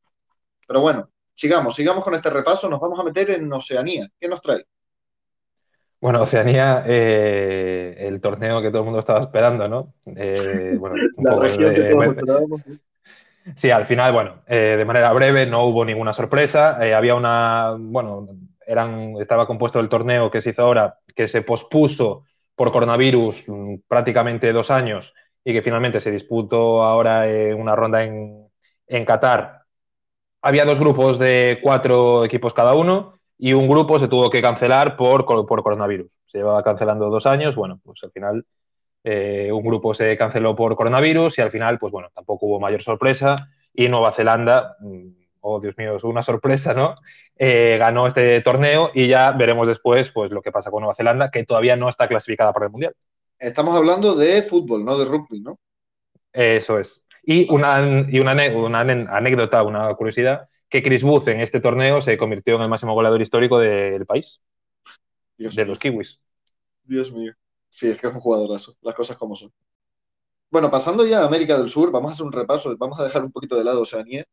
Pero 0.67 0.81
bueno, 0.81 1.09
sigamos, 1.33 1.77
sigamos 1.77 2.03
con 2.03 2.15
este 2.15 2.31
repaso. 2.31 2.69
Nos 2.69 2.81
vamos 2.81 2.99
a 2.99 3.05
meter 3.05 3.31
en 3.31 3.53
Oceanía. 3.53 4.09
¿Qué 4.19 4.29
nos 4.29 4.41
trae? 4.41 4.67
Bueno, 6.01 6.21
Oceanía, 6.21 6.85
eh, 6.87 7.95
el 7.99 8.21
torneo 8.21 8.61
que 8.61 8.69
todo 8.69 8.81
el 8.81 8.85
mundo 8.85 8.99
estaba 8.99 9.21
esperando, 9.21 9.67
¿no? 9.69 9.95
Eh, 10.05 10.77
bueno, 10.79 10.97
un 11.17 11.25
poco 11.25 11.41
de, 11.45 11.95
Sí, 13.57 13.71
al 13.71 13.85
final, 13.87 14.13
bueno, 14.13 14.43
eh, 14.47 14.75
de 14.79 14.85
manera 14.87 15.13
breve, 15.13 15.47
no 15.47 15.65
hubo 15.67 15.85
ninguna 15.85 16.13
sorpresa. 16.15 16.77
había 16.97 17.15
una, 17.15 17.75
bueno, 17.79 18.27
eran, 18.67 19.17
estaba 19.21 19.47
compuesto 19.47 19.81
el 19.81 19.89
torneo 19.89 20.31
que 20.31 20.41
se 20.41 20.51
hizo 20.51 20.63
ahora, 20.63 20.99
que 21.15 21.29
se 21.29 21.43
pospuso 21.43 22.25
por 22.55 22.73
coronavirus 22.73 23.45
mm, 23.49 23.75
prácticamente 23.87 24.53
dos 24.53 24.71
años 24.71 25.13
y 25.45 25.53
que 25.53 25.61
finalmente 25.63 26.01
se 26.01 26.11
disputó 26.11 26.83
ahora 26.83 27.29
en 27.31 27.61
una 27.61 27.77
ronda 27.77 28.03
en, 28.03 28.49
en 28.87 29.05
Qatar. 29.05 29.63
Había 30.43 30.65
dos 30.65 30.81
grupos 30.81 31.19
de 31.19 31.59
cuatro 31.63 32.25
equipos 32.25 32.55
cada 32.55 32.75
uno 32.75 33.19
y 33.39 33.53
un 33.55 33.69
grupo 33.69 33.99
se 33.99 34.09
tuvo 34.09 34.31
que 34.31 34.43
cancelar 34.43 34.97
por, 34.97 35.27
por 35.27 35.63
coronavirus. 35.63 36.13
Se 36.27 36.39
llevaba 36.39 36.63
cancelando 36.63 37.11
dos 37.11 37.27
años, 37.27 37.57
bueno, 37.57 37.81
pues 37.85 38.03
al 38.05 38.13
final 38.13 38.45
eh, 39.05 39.53
un 39.53 39.63
grupo 39.63 39.93
se 39.93 40.17
canceló 40.17 40.57
por 40.57 40.75
coronavirus 40.75 41.39
y 41.39 41.43
al 41.43 41.51
final, 41.51 41.79
pues 41.79 41.93
bueno, 41.93 42.09
tampoco 42.15 42.47
hubo 42.47 42.59
mayor 42.59 42.83
sorpresa 42.83 43.37
y 43.75 43.89
Nueva 43.89 44.13
Zelanda, 44.13 44.77
mm, 44.81 45.09
oh 45.41 45.61
Dios 45.61 45.77
mío, 45.77 45.97
es 45.97 46.05
una 46.05 46.23
sorpresa, 46.23 46.73
¿no? 46.73 46.97
Eh, 47.37 47.77
ganó 47.79 48.07
este 48.07 48.41
torneo 48.41 48.91
y 48.95 49.07
ya 49.07 49.33
veremos 49.33 49.69
después 49.69 50.11
pues 50.11 50.31
lo 50.31 50.41
que 50.41 50.51
pasa 50.51 50.71
con 50.71 50.81
Nueva 50.81 50.95
Zelanda, 50.95 51.31
que 51.31 51.45
todavía 51.45 51.77
no 51.77 51.91
está 51.91 52.09
clasificada 52.09 52.55
para 52.55 52.67
el 52.67 52.73
Mundial. 52.73 52.95
Estamos 53.39 53.77
hablando 53.77 54.15
de 54.15 54.41
fútbol, 54.43 54.85
no 54.85 54.97
de 54.97 55.05
rugby, 55.05 55.41
¿no? 55.41 55.59
Eso 56.33 56.79
es. 56.79 57.05
Y 57.23 57.53
una, 57.53 58.07
y 58.09 58.21
una, 58.21 58.35
una 58.55 58.81
anécdota, 58.81 59.63
una 59.63 59.95
curiosidad, 59.95 60.49
que 60.69 60.83
Chris 60.83 61.03
Booth 61.03 61.29
en 61.29 61.41
este 61.41 61.61
torneo 61.61 62.01
se 62.01 62.17
convirtió 62.17 62.57
en 62.57 62.63
el 62.63 62.69
máximo 62.69 62.95
goleador 62.95 63.21
histórico 63.21 63.59
del 63.59 64.07
país, 64.07 64.41
de 65.37 65.65
los 65.67 65.79
kiwis. 65.79 66.21
Dios 66.85 67.13
mío. 67.13 67.35
Sí, 67.77 67.89
es 67.91 68.01
que 68.01 68.07
es 68.07 68.15
un 68.15 68.21
jugadorazo, 68.21 68.77
las 68.83 68.95
cosas 68.95 69.17
como 69.17 69.35
son. 69.35 69.53
Bueno, 70.51 70.71
pasando 70.71 71.05
ya 71.05 71.23
a 71.23 71.27
América 71.27 71.59
del 71.59 71.69
Sur, 71.69 71.91
vamos 71.91 72.11
a 72.11 72.13
hacer 72.13 72.27
un 72.27 72.33
repaso, 72.33 72.77
vamos 72.79 73.01
a 73.01 73.05
dejar 73.05 73.25
un 73.25 73.33
poquito 73.33 73.57
de 73.57 73.65
lado 73.65 73.83
Oceanía. 73.83 74.25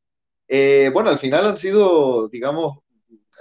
Eh, 0.47 0.91
bueno, 0.93 1.09
al 1.09 1.17
final 1.17 1.47
han 1.47 1.57
sido, 1.57 2.27
digamos, 2.29 2.79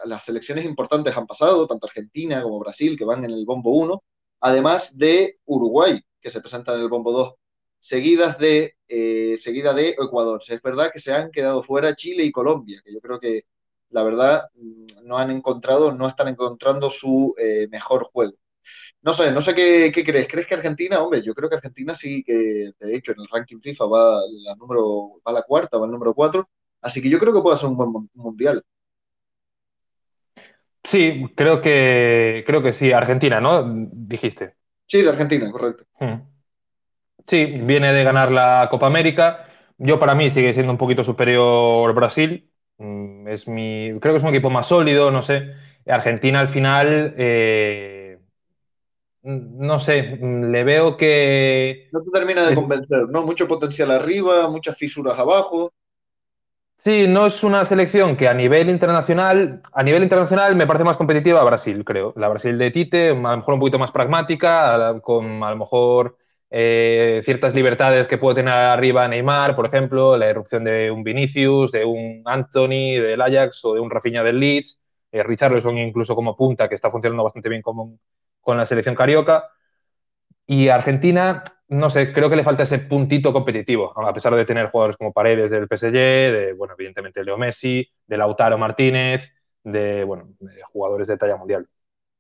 las 0.07 0.25
selecciones 0.25 0.65
importantes 0.65 1.15
han 1.17 1.27
pasado, 1.27 1.67
tanto 1.67 1.87
Argentina 1.87 2.43
como 2.43 2.59
Brasil, 2.61 2.97
que 2.97 3.05
van 3.05 3.25
en 3.27 3.33
el 3.33 3.45
bombo 3.45 3.73
1, 3.73 4.03
además 4.41 4.97
de 4.97 5.39
Uruguay, 5.45 6.01
que 6.21 6.31
se 6.31 6.41
presenta 6.41 6.75
en 6.75 6.81
el 6.81 6.89
bombo 6.89 7.13
2 7.13 7.35
seguidas 7.79 8.39
de, 8.39 8.77
eh, 8.89 9.37
seguida 9.39 9.75
de 9.75 9.91
Ecuador. 9.91 10.43
Es 10.49 10.63
verdad 10.63 10.91
que 10.93 11.01
se 11.01 11.13
han 11.13 11.31
quedado 11.31 11.63
fuera 11.63 11.95
Chile 11.95 12.25
y 12.25 12.33
Colombia, 12.33 12.81
que 12.85 12.95
yo 12.95 13.01
creo 13.01 13.21
que 13.21 13.45
la 13.91 14.03
verdad 14.03 14.45
mm, 14.55 15.07
no 15.07 15.19
han 15.19 15.31
encontrado, 15.31 15.93
no 15.93 16.09
están 16.09 16.29
encontrando 16.29 16.89
su 16.89 17.35
eh, 17.39 17.69
mejor 17.71 18.05
juego. 18.05 18.40
No 19.03 19.13
sé, 19.13 19.31
no 19.31 19.41
sé 19.41 19.55
qué, 19.55 19.93
crees. 19.93 20.29
¿Crees 20.29 20.47
que 20.47 20.55
Argentina, 20.55 21.03
hombre, 21.03 21.23
yo 21.23 21.35
creo 21.35 21.49
que 21.49 21.57
Argentina 21.57 21.95
sí 21.95 22.23
que, 22.23 22.71
de 22.79 22.97
hecho, 22.97 23.13
en 23.13 23.21
el 23.21 23.29
ranking 23.31 23.59
FIFA 23.61 23.87
va 23.87 24.21
la 24.45 24.55
número, 24.57 25.21
va 25.27 25.33
la 25.33 25.43
cuarta, 25.43 25.79
va 25.79 25.87
el 25.87 25.93
número 25.93 26.13
cuatro, 26.13 26.49
así 26.83 27.01
que 27.01 27.09
yo 27.09 27.19
creo 27.19 27.33
que 27.33 27.41
puede 27.41 27.57
ser 27.57 27.71
un 27.71 27.77
buen 27.77 28.11
mundial. 28.15 28.63
Sí, 30.83 31.27
creo 31.35 31.61
que, 31.61 32.43
creo 32.47 32.63
que 32.63 32.73
sí. 32.73 32.93
Argentina, 32.93 33.41
¿no? 33.41 33.65
Dijiste. 33.93 34.57
Sí, 34.87 35.03
de 35.03 35.09
Argentina, 35.11 35.51
correcto. 35.51 35.85
Hmm. 35.99 36.23
Sí, 37.27 37.45
viene 37.45 37.93
de 37.93 38.05
ganar 38.05 38.33
la 38.33 38.69
Copa 38.71 38.87
América. 38.87 39.47
Yo 39.79 39.99
para 39.99 40.15
mí 40.15 40.31
sigue 40.31 40.53
siendo 40.53 40.73
un 40.73 40.79
poquito 40.79 41.05
superior 41.05 41.95
Brasil. 41.95 42.51
Mm, 42.79 43.29
es 43.29 43.47
mi, 43.47 43.93
creo 44.01 44.15
que 44.15 44.19
es 44.19 44.23
un 44.23 44.31
equipo 44.31 44.51
más 44.51 44.67
sólido, 44.67 45.11
no 45.11 45.23
sé. 45.23 45.55
Argentina 45.87 46.41
al 46.41 46.49
final, 46.49 47.15
eh, 47.17 48.00
no 49.23 49.79
sé, 49.79 50.19
le 50.21 50.65
veo 50.65 50.97
que... 50.97 51.89
No 51.93 52.03
te 52.03 52.11
termina 52.11 52.47
de 52.47 52.55
convencer, 52.55 53.09
¿no? 53.09 53.23
Mucho 53.23 53.47
potencial 53.47 53.91
arriba, 53.91 54.49
muchas 54.49 54.77
fisuras 54.77 55.19
abajo. 55.19 55.73
Sí, 56.79 57.07
no 57.07 57.27
es 57.27 57.45
una 57.45 57.67
selección 57.67 58.17
que 58.17 58.27
a 58.27 58.33
nivel 58.33 58.71
internacional, 58.71 59.61
a 59.71 59.83
nivel 59.83 60.03
internacional 60.03 60.57
me 60.57 60.67
parece 60.67 60.85
más 60.85 60.97
competitiva 60.97 61.41
a 61.41 61.45
Brasil, 61.45 61.85
creo. 61.85 62.15
La 62.17 62.29
Brasil 62.29 62.57
de 62.57 62.71
Tite, 62.71 63.11
a 63.11 63.15
lo 63.15 63.37
mejor 63.37 63.55
un 63.55 63.61
poquito 63.61 63.79
más 63.79 63.93
pragmática, 63.93 64.99
con 65.03 65.45
a 65.45 65.51
lo 65.51 65.57
mejor 65.57 66.17
eh, 66.49 67.21
ciertas 67.23 67.55
libertades 67.55 68.09
que 68.09 68.17
puede 68.17 68.37
tener 68.37 68.55
arriba 68.55 69.07
Neymar, 69.07 69.55
por 69.55 69.67
ejemplo, 69.67 70.17
la 70.17 70.31
erupción 70.31 70.65
de 70.65 70.91
un 70.91 71.05
Vinicius, 71.05 71.71
de 71.71 71.85
un 71.85 72.23
Anthony 72.25 72.99
del 72.99 73.21
Ajax 73.21 73.63
o 73.67 73.75
de 73.75 73.81
un 73.81 73.91
Rafinha 73.91 74.23
del 74.23 74.41
Leeds, 74.41 74.81
eh, 75.13 75.23
Richarlison 75.23 75.77
incluso 75.77 76.15
como 76.15 76.35
punta, 76.35 76.67
que 76.67 76.77
está 76.77 76.91
funcionando 76.91 77.25
bastante 77.25 77.51
bien 77.51 77.61
con, 77.61 78.01
con 78.51 78.59
la 78.59 78.67
selección 78.67 78.97
carioca. 78.97 79.49
Y 80.45 80.69
Argentina, 80.69 81.45
no 81.69 81.89
sé, 81.89 82.13
creo 82.13 82.29
que 82.29 82.35
le 82.37 82.43
falta 82.43 82.65
ese 82.65 82.81
puntito 82.81 83.33
competitivo, 83.33 83.97
a 83.97 84.13
pesar 84.13 84.35
de 84.35 84.45
tener 84.45 84.67
jugadores 84.67 84.97
como 84.97 85.13
Paredes 85.13 85.53
del 85.53 85.69
PSG, 85.69 85.93
de, 85.93 86.53
bueno, 86.57 86.75
evidentemente 86.77 87.23
Leo 87.23 87.39
Messi, 87.39 87.89
de 88.07 88.17
Lautaro 88.17 88.59
Martínez, 88.59 89.33
de, 89.63 90.03
bueno, 90.03 90.35
jugadores 90.73 91.07
de 91.07 91.17
talla 91.17 91.37
mundial 91.37 91.69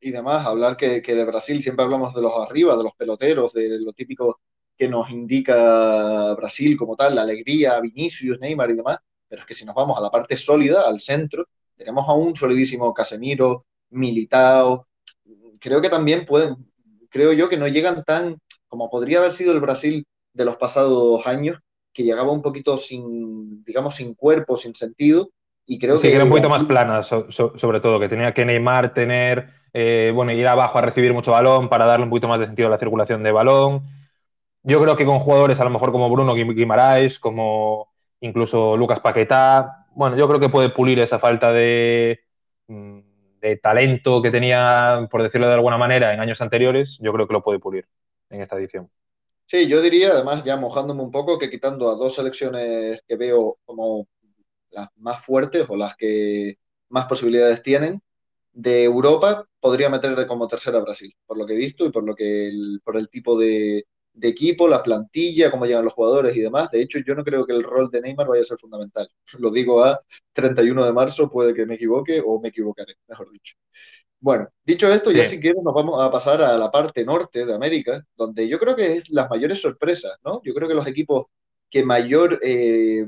y 0.01 0.11
demás, 0.13 0.47
hablar 0.47 0.77
que, 0.77 1.03
que, 1.03 1.15
de 1.15 1.25
Brasil 1.27 1.61
siempre 1.61 1.85
hablamos 1.85 2.15
de 2.15 2.23
los 2.23 2.33
arriba, 2.39 2.77
de 2.77 2.85
los 2.85 2.95
peloteros, 2.97 3.53
de 3.53 3.79
lo 3.81 3.93
típico 3.93 4.41
que 4.77 4.89
nos 4.89 5.11
indica 5.11 6.35
Brasil 6.35 6.77
como 6.79 6.97
tal, 6.97 7.15
la 7.15 7.23
alegría, 7.23 7.79
Vinicius, 7.81 8.41
Neymar 8.41 8.71
y 8.71 8.77
demás, 8.77 8.99
pero 9.29 9.43
es 9.43 9.47
que 9.47 9.53
si 9.53 9.67
nos 9.67 9.75
vamos 9.75 9.99
a 9.99 10.01
la 10.01 10.11
parte 10.11 10.37
sólida, 10.37 10.87
al 10.89 11.01
centro, 11.01 11.47
tenemos 11.77 12.09
a 12.09 12.15
un 12.15 12.35
solidísimo 12.35 12.95
Casemiro, 12.95 13.67
Militao, 13.91 14.89
creo 15.61 15.81
que 15.81 15.88
también 15.88 16.26
pueden, 16.26 16.57
creo 17.11 17.33
yo 17.33 17.49
que 17.49 17.57
no 17.57 17.69
llegan 17.69 18.02
tan 18.05 18.38
como 18.69 18.88
podría 18.88 19.19
haber 19.19 19.33
sido 19.33 19.52
el 19.52 19.61
Brasil 19.61 20.07
de 20.33 20.45
los 20.45 20.57
pasados 20.57 21.26
años, 21.26 21.59
que 21.93 22.05
llegaba 22.05 22.31
un 22.31 22.40
poquito 22.40 22.76
sin, 22.76 23.64
digamos, 23.64 23.97
sin 23.97 24.14
cuerpo, 24.14 24.57
sin 24.57 24.75
sentido, 24.75 25.31
y 25.67 25.79
creo 25.79 25.99
sí, 25.99 26.09
que... 26.09 26.14
era 26.14 26.25
un 26.25 26.31
poquito 26.31 26.49
más 26.49 26.64
plana, 26.64 27.02
sobre 27.02 27.81
todo, 27.81 27.99
que 28.00 28.09
tenía 28.09 28.33
que 28.33 28.45
Neymar 28.45 28.95
tener 28.95 29.49
eh, 29.73 30.12
bueno, 30.14 30.33
ir 30.33 30.47
abajo 30.47 30.79
a 30.79 30.83
recibir 30.83 31.12
mucho 31.12 31.33
balón 31.33 31.69
para 31.69 31.87
darle 31.87 32.05
un 32.05 32.11
poquito 32.11 32.29
más 32.29 32.40
de 32.40 32.47
sentido 32.47 32.69
a 32.69 32.71
la 32.71 32.79
circulación 32.79 33.23
de 33.23 33.33
balón. 33.33 33.83
Yo 34.62 34.81
creo 34.81 34.97
que 34.97 35.05
con 35.05 35.19
jugadores 35.19 35.61
a 35.61 35.64
lo 35.64 35.71
mejor 35.71 35.93
como 35.93 36.11
Bruno 36.11 36.35
Guimaraes, 36.35 37.19
como 37.19 37.88
incluso 38.21 38.76
Lucas 38.76 39.00
Paquetá, 39.00 39.87
bueno, 39.95 40.17
yo 40.17 40.29
creo 40.29 40.40
que 40.40 40.49
puede 40.49 40.71
pulir 40.71 41.00
esa 41.00 41.19
falta 41.19 41.52
de, 41.52 42.21
mm, 42.69 42.99
de 43.40 43.56
talento 43.56 44.23
que 44.23 44.30
tenía, 44.30 45.09
por 45.11 45.23
decirlo 45.23 45.49
de 45.49 45.54
alguna 45.54 45.78
manera, 45.78 46.12
en 46.12 46.20
años 46.20 46.40
anteriores, 46.40 46.99
yo 47.00 47.12
creo 47.12 47.26
que 47.26 47.32
lo 47.32 47.42
puede 47.42 47.59
pulir 47.59 47.87
en 48.28 48.42
esta 48.42 48.56
edición. 48.56 48.90
Sí, 49.47 49.66
yo 49.66 49.82
diría, 49.82 50.12
además, 50.12 50.44
ya 50.44 50.56
mojándome 50.56 51.02
un 51.02 51.11
poco, 51.11 51.38
que 51.38 51.50
quitando 51.50 51.90
a 51.90 51.97
dos 51.97 52.14
selecciones 52.14 53.02
que 53.06 53.16
veo 53.16 53.59
como 53.64 54.06
las 54.70 54.88
más 54.97 55.25
fuertes 55.25 55.66
o 55.68 55.76
las 55.76 55.97
que 55.97 56.59
más 56.88 57.06
posibilidades 57.06 57.62
tienen, 57.62 58.00
de 58.52 58.85
Europa 58.85 59.47
podría 59.59 59.88
meter 59.88 60.26
como 60.26 60.49
tercera 60.49 60.80
Brasil, 60.80 61.14
por 61.26 61.38
lo 61.38 61.47
que 61.47 61.54
he 61.54 61.56
visto 61.56 61.87
y 61.87 61.90
por 61.90 62.04
lo 62.04 62.14
que 62.14 62.50
por 62.85 62.97
el 62.97 63.09
tipo 63.09 63.38
de, 63.38 63.87
equipo, 64.21 64.69
la 64.69 64.83
plantilla, 64.83 65.50
cómo 65.50 65.67
llegan 65.67 65.85
los 65.85 65.95
jugadores 65.95 66.37
y 66.37 66.40
demás. 66.40 66.71
De 66.71 66.83
hecho, 66.83 66.99
yo 67.07 67.14
no 67.14 67.25
creo 67.25 67.47
que 67.47 67.52
el 67.52 67.62
rol 67.62 67.90
de 67.90 68.00
Neymar 68.00 68.26
vaya 68.26 68.43
a 68.43 68.45
ser 68.45 68.59
fundamental. 68.59 69.09
Lo 69.38 69.50
digo 69.50 69.83
a 69.85 70.00
31 70.33 70.85
de 70.85 70.93
marzo, 70.93 71.31
puede 71.31 71.55
que 71.55 71.67
me 71.67 71.75
equivoque 71.75 72.23
o 72.25 72.40
me 72.40 72.49
equivocaré, 72.49 72.95
mejor 73.09 73.31
dicho. 73.31 73.57
Bueno, 74.19 74.49
dicho 74.64 74.93
esto, 74.93 75.11
ya 75.11 75.25
si 75.25 75.40
quieres 75.40 75.62
nos 75.62 75.73
vamos 75.73 76.02
a 76.05 76.11
pasar 76.11 76.43
a 76.43 76.59
la 76.59 76.71
parte 76.71 77.05
norte 77.05 77.47
de 77.47 77.55
América, 77.55 78.05
donde 78.17 78.47
yo 78.47 78.59
creo 78.59 78.76
que 78.76 78.99
es 78.99 79.09
las 79.09 79.31
mayores 79.31 79.62
sorpresas, 79.62 80.19
¿no? 80.23 80.43
Yo 80.45 80.52
creo 80.52 80.69
que 80.69 80.75
los 80.75 80.87
equipos 80.87 81.26
que 81.71 81.83
mayor 81.85 82.38
eh, 82.43 83.07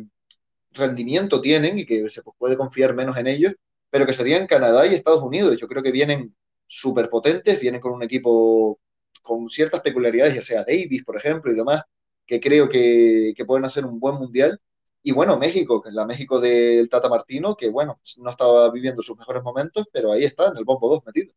rendimiento 0.70 1.42
tienen 1.42 1.78
y 1.78 1.84
que 1.84 2.08
se 2.08 2.22
puede 2.22 2.56
confiar 2.56 2.94
menos 2.94 3.18
en 3.18 3.26
ellos 3.26 3.52
pero 3.92 4.06
que 4.06 4.14
serían 4.14 4.46
Canadá 4.46 4.86
y 4.86 4.94
Estados 4.94 5.22
Unidos. 5.22 5.58
Yo 5.60 5.68
creo 5.68 5.82
que 5.82 5.92
vienen 5.92 6.34
súper 6.66 7.10
potentes, 7.10 7.60
vienen 7.60 7.82
con 7.82 7.92
un 7.92 8.02
equipo 8.02 8.80
con 9.22 9.48
ciertas 9.48 9.80
peculiaridades, 9.82 10.34
ya 10.34 10.42
sea 10.42 10.64
Davis, 10.64 11.04
por 11.04 11.16
ejemplo, 11.16 11.52
y 11.52 11.56
demás, 11.56 11.82
que 12.26 12.40
creo 12.40 12.68
que, 12.68 13.32
que 13.36 13.44
pueden 13.44 13.64
hacer 13.64 13.84
un 13.86 14.00
buen 14.00 14.16
mundial. 14.16 14.60
Y 15.02 15.12
bueno, 15.12 15.38
México, 15.38 15.82
que 15.82 15.88
es 15.90 15.94
la 15.94 16.06
México 16.06 16.40
del 16.40 16.88
Tata 16.88 17.08
Martino, 17.08 17.56
que 17.56 17.70
bueno, 17.70 18.00
no 18.18 18.30
estaba 18.30 18.70
viviendo 18.70 19.02
sus 19.02 19.18
mejores 19.18 19.42
momentos, 19.42 19.86
pero 19.92 20.12
ahí 20.12 20.24
está, 20.24 20.48
en 20.48 20.56
el 20.58 20.64
bombo 20.64 20.88
2 20.88 21.00
metido. 21.06 21.32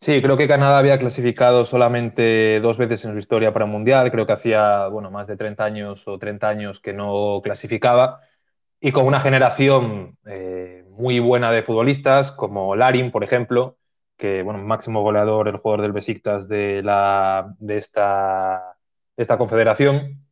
Sí, 0.00 0.20
creo 0.20 0.36
que 0.36 0.48
Canadá 0.48 0.78
había 0.78 0.98
clasificado 0.98 1.64
solamente 1.64 2.58
dos 2.60 2.76
veces 2.76 3.04
en 3.04 3.12
su 3.12 3.18
historia 3.18 3.52
para 3.52 3.66
el 3.66 3.70
Mundial. 3.70 4.10
Creo 4.10 4.26
que 4.26 4.32
hacía 4.32 4.88
bueno, 4.88 5.12
más 5.12 5.28
de 5.28 5.36
30 5.36 5.64
años 5.64 6.08
o 6.08 6.18
30 6.18 6.48
años 6.48 6.80
que 6.80 6.92
no 6.92 7.40
clasificaba. 7.42 8.20
Y 8.80 8.90
con 8.90 9.06
una 9.06 9.20
generación 9.20 10.18
eh, 10.26 10.84
muy 10.90 11.20
buena 11.20 11.52
de 11.52 11.62
futbolistas, 11.62 12.32
como 12.32 12.74
Larin, 12.74 13.12
por 13.12 13.22
ejemplo, 13.22 13.78
que, 14.22 14.42
bueno, 14.42 14.60
máximo 14.60 15.02
goleador, 15.02 15.48
el 15.48 15.56
jugador 15.56 15.82
del 15.82 15.92
Besiktas 15.92 16.48
de, 16.48 16.82
la, 16.82 17.54
de, 17.58 17.76
esta, 17.76 18.76
esta 19.16 19.36
confederación. 19.36 20.24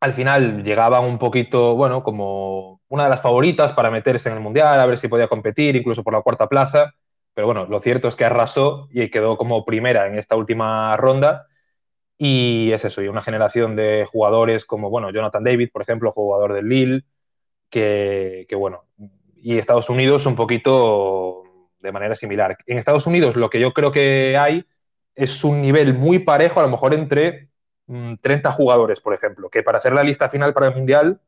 Al 0.00 0.12
final 0.12 0.62
llegaban 0.62 1.04
un 1.04 1.18
poquito, 1.18 1.74
bueno, 1.74 2.02
como 2.02 2.82
una 2.88 3.04
de 3.04 3.10
las 3.10 3.22
favoritas 3.22 3.72
para 3.72 3.90
meterse 3.90 4.28
en 4.28 4.36
el 4.36 4.42
Mundial, 4.42 4.78
a 4.80 4.86
ver 4.86 4.98
si 4.98 5.08
podía 5.08 5.28
competir, 5.28 5.76
incluso 5.76 6.04
por 6.04 6.12
la 6.12 6.22
cuarta 6.22 6.48
plaza 6.48 6.92
pero 7.38 7.46
bueno, 7.46 7.66
lo 7.66 7.78
cierto 7.78 8.08
es 8.08 8.16
que 8.16 8.24
arrasó 8.24 8.88
y 8.90 9.10
quedó 9.10 9.36
como 9.38 9.64
primera 9.64 10.08
en 10.08 10.18
esta 10.18 10.34
última 10.34 10.96
ronda. 10.96 11.46
Y 12.18 12.72
es 12.72 12.84
eso, 12.84 13.00
y 13.00 13.06
una 13.06 13.22
generación 13.22 13.76
de 13.76 14.06
jugadores 14.10 14.64
como, 14.64 14.90
bueno, 14.90 15.12
Jonathan 15.12 15.44
David, 15.44 15.70
por 15.72 15.82
ejemplo, 15.82 16.10
jugador 16.10 16.52
del 16.52 16.68
Lille, 16.68 17.04
que, 17.70 18.44
bueno, 18.58 18.86
y 19.36 19.56
Estados 19.56 19.88
Unidos 19.88 20.26
un 20.26 20.34
poquito 20.34 21.44
de 21.80 21.92
manera 21.92 22.14
similar. 22.16 22.58
En 22.66 22.78
Estados 22.78 23.06
Unidos 23.06 23.36
lo 23.36 23.50
que 23.50 23.60
yo 23.60 23.72
creo 23.72 23.92
que 23.92 24.36
hay 24.36 24.64
es 25.14 25.44
un 25.44 25.60
nivel 25.60 25.94
muy 25.94 26.20
parejo, 26.20 26.60
a 26.60 26.62
lo 26.62 26.68
mejor 26.68 26.94
entre 26.94 27.50
30 28.20 28.50
mm, 28.50 28.52
jugadores, 28.52 29.00
por 29.00 29.14
ejemplo, 29.14 29.50
que 29.50 29.62
para 29.62 29.78
hacer 29.78 29.92
la 29.92 30.04
lista 30.04 30.28
final 30.28 30.54
para 30.54 30.68
el 30.68 30.74
Mundial, 30.76 31.20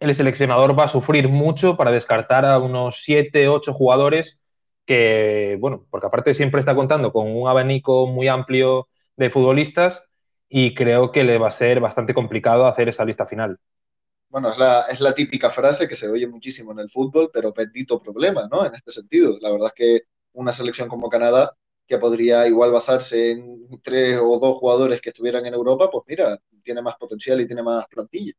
el 0.00 0.14
seleccionador 0.14 0.78
va 0.78 0.84
a 0.84 0.88
sufrir 0.88 1.28
mucho 1.28 1.76
para 1.76 1.90
descartar 1.90 2.44
a 2.44 2.58
unos 2.58 3.02
7, 3.02 3.48
8 3.48 3.72
jugadores 3.72 4.38
que, 4.86 5.56
bueno, 5.60 5.86
porque 5.90 6.06
aparte 6.06 6.34
siempre 6.34 6.60
está 6.60 6.74
contando 6.74 7.12
con 7.12 7.28
un 7.30 7.48
abanico 7.48 8.06
muy 8.06 8.28
amplio 8.28 8.88
de 9.16 9.30
futbolistas 9.30 10.04
y 10.48 10.74
creo 10.74 11.12
que 11.12 11.22
le 11.24 11.38
va 11.38 11.48
a 11.48 11.52
ser 11.52 11.80
bastante 11.80 12.14
complicado 12.14 12.66
hacer 12.66 12.88
esa 12.88 13.04
lista 13.04 13.26
final. 13.26 13.58
Bueno, 14.30 14.52
es 14.52 14.58
la, 14.58 14.82
es 14.82 15.00
la 15.00 15.12
típica 15.12 15.50
frase 15.50 15.88
que 15.88 15.96
se 15.96 16.08
oye 16.08 16.26
muchísimo 16.26 16.72
en 16.72 16.78
el 16.78 16.88
fútbol, 16.88 17.30
pero 17.32 17.52
bendito 17.52 18.00
problema, 18.00 18.48
¿no? 18.50 18.64
En 18.64 18.74
este 18.74 18.92
sentido. 18.92 19.36
La 19.40 19.50
verdad 19.50 19.68
es 19.68 19.74
que 19.74 20.02
una 20.34 20.52
selección 20.52 20.88
como 20.88 21.10
Canadá, 21.10 21.56
que 21.86 21.98
podría 21.98 22.46
igual 22.46 22.70
basarse 22.70 23.32
en 23.32 23.68
tres 23.82 24.18
o 24.22 24.38
dos 24.38 24.56
jugadores 24.58 25.00
que 25.00 25.10
estuvieran 25.10 25.44
en 25.46 25.54
Europa, 25.54 25.90
pues 25.90 26.04
mira, 26.06 26.38
tiene 26.62 26.80
más 26.80 26.96
potencial 26.96 27.40
y 27.40 27.46
tiene 27.46 27.62
más 27.64 27.84
plantilla. 27.88 28.32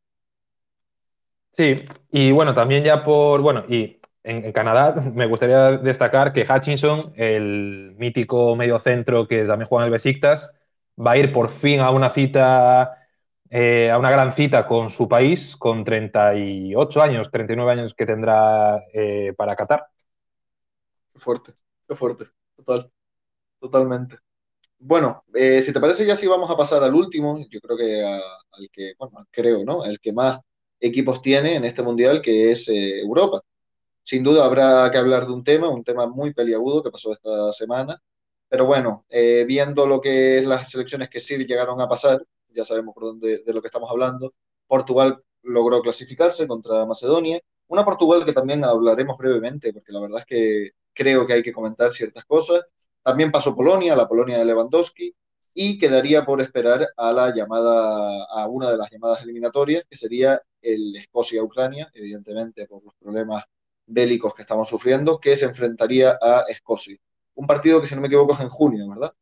Sí, 1.52 1.84
y 2.12 2.32
bueno, 2.32 2.54
también 2.54 2.84
ya 2.84 3.04
por, 3.04 3.42
bueno, 3.42 3.66
y 3.68 4.00
en, 4.24 4.52
Canadá 4.54 4.94
me 5.14 5.26
gustaría 5.26 5.74
destacar 5.74 6.32
que 6.32 6.46
Hutchinson, 6.50 7.14
el 7.16 7.96
mítico 7.98 8.56
mediocentro 8.56 9.28
que 9.28 9.44
también 9.44 9.68
juega 9.68 9.84
en 9.84 9.88
el 9.88 9.92
Besiktas, 9.92 10.54
va 10.98 11.12
a 11.12 11.18
ir 11.18 11.34
por 11.34 11.50
fin 11.50 11.82
a 11.82 11.92
una 11.92 12.10
cita, 12.10 13.01
eh, 13.54 13.92
a 13.92 13.98
una 13.98 14.10
gran 14.10 14.32
cita 14.32 14.66
con 14.66 14.90
su 14.90 15.10
país, 15.10 15.58
con 15.58 15.84
38 15.84 17.02
años, 17.02 17.30
39 17.30 17.72
años 17.74 17.94
que 17.94 18.06
tendrá 18.06 18.82
eh, 18.94 19.34
para 19.36 19.58
Qatar. 19.58 19.88
Fuerte, 21.16 21.52
qué 21.86 21.94
fuerte, 21.94 22.28
total, 22.56 22.90
totalmente. 23.60 24.16
Bueno, 24.80 25.26
eh, 25.34 25.62
si 25.62 25.74
te 25.74 25.82
parece 25.82 26.06
ya 26.06 26.16
sí 26.16 26.28
vamos 26.28 26.50
a 26.50 26.56
pasar 26.56 26.82
al 26.82 26.96
último, 26.96 27.46
yo 27.50 27.60
creo 27.60 27.76
que 27.76 28.02
al 28.06 28.70
que, 28.72 28.94
bueno, 28.98 29.28
creo, 29.30 29.66
¿no? 29.66 29.84
El 29.84 30.00
que 30.00 30.14
más 30.14 30.40
equipos 30.80 31.22
tiene 31.22 31.56
en 31.56 31.66
este 31.66 31.84
mundial, 31.84 32.22
que 32.22 32.52
es 32.52 32.66
Europa 32.70 33.42
sin 34.04 34.24
duda 34.24 34.46
habrá 34.46 34.90
que 34.92 34.98
hablar 34.98 35.28
de 35.28 35.34
un 35.34 35.44
tema, 35.44 35.70
un 35.70 35.84
tema 35.84 36.08
muy 36.08 36.34
peliagudo 36.34 36.82
que 36.82 36.90
pasó 36.90 37.12
esta 37.12 37.52
semana. 37.52 38.02
Pero 38.50 38.66
bueno, 38.66 39.06
viendo 39.46 39.86
lo 39.86 40.02
que 40.02 40.40
es 40.40 40.46
las 40.46 40.70
selecciones 40.72 41.10
que 41.10 41.20
sí 41.20 41.38
llegaron 41.38 41.80
a 41.82 41.88
pasar, 41.88 42.26
ya 42.54 42.66
sabemos 42.66 42.94
por 42.94 43.04
dónde 43.04 43.40
de 43.40 43.54
lo 43.54 43.62
que 43.62 43.68
estamos 43.68 43.90
hablando. 43.90 44.34
Portugal 44.68 45.24
logró 45.44 45.82
clasificarse 45.82 46.48
contra 46.48 46.86
Macedonia. 46.86 47.42
Una 47.68 47.86
Portugal 47.86 48.26
que 48.26 48.34
también 48.34 48.64
hablaremos 48.64 49.18
brevemente, 49.18 49.74
porque 49.74 49.92
la 49.92 50.02
verdad 50.02 50.20
es 50.20 50.26
que 50.26 50.72
creo 50.94 51.26
que 51.26 51.34
hay 51.34 51.44
que 51.44 51.54
comentar 51.54 51.94
ciertas 51.94 52.26
cosas. 52.26 52.66
También 53.04 53.32
pasó 53.32 53.56
Polonia, 53.56 53.96
la 53.96 54.08
Polonia 54.08 54.38
de 54.38 54.46
Lewandowski, 54.46 55.16
y 55.54 55.78
quedaría 55.80 56.26
por 56.26 56.42
esperar 56.42 56.90
a 56.96 57.12
la 57.12 57.34
llamada, 57.34 58.26
a 58.26 58.48
una 58.48 58.72
de 58.72 58.78
las 58.78 58.90
llamadas 58.92 59.24
eliminatorias, 59.24 59.86
que 59.90 59.98
sería 59.98 60.42
el 60.62 60.96
Escocia-Ucrania, 60.96 61.90
evidentemente 61.94 62.68
por 62.68 62.84
los 62.84 62.94
problemas 62.96 63.44
bélicos 63.86 64.34
que 64.34 64.44
estamos 64.44 64.70
sufriendo, 64.70 65.20
que 65.20 65.36
se 65.36 65.46
enfrentaría 65.46 66.18
a 66.22 66.46
Escocia. 66.48 66.98
Un 67.36 67.48
partido 67.48 67.82
que, 67.82 67.88
si 67.88 67.96
no 67.96 68.02
me 68.02 68.08
equivoco, 68.08 68.34
es 68.34 68.40
en 68.40 68.50
junio, 68.50 68.88
¿verdad? 68.90 69.14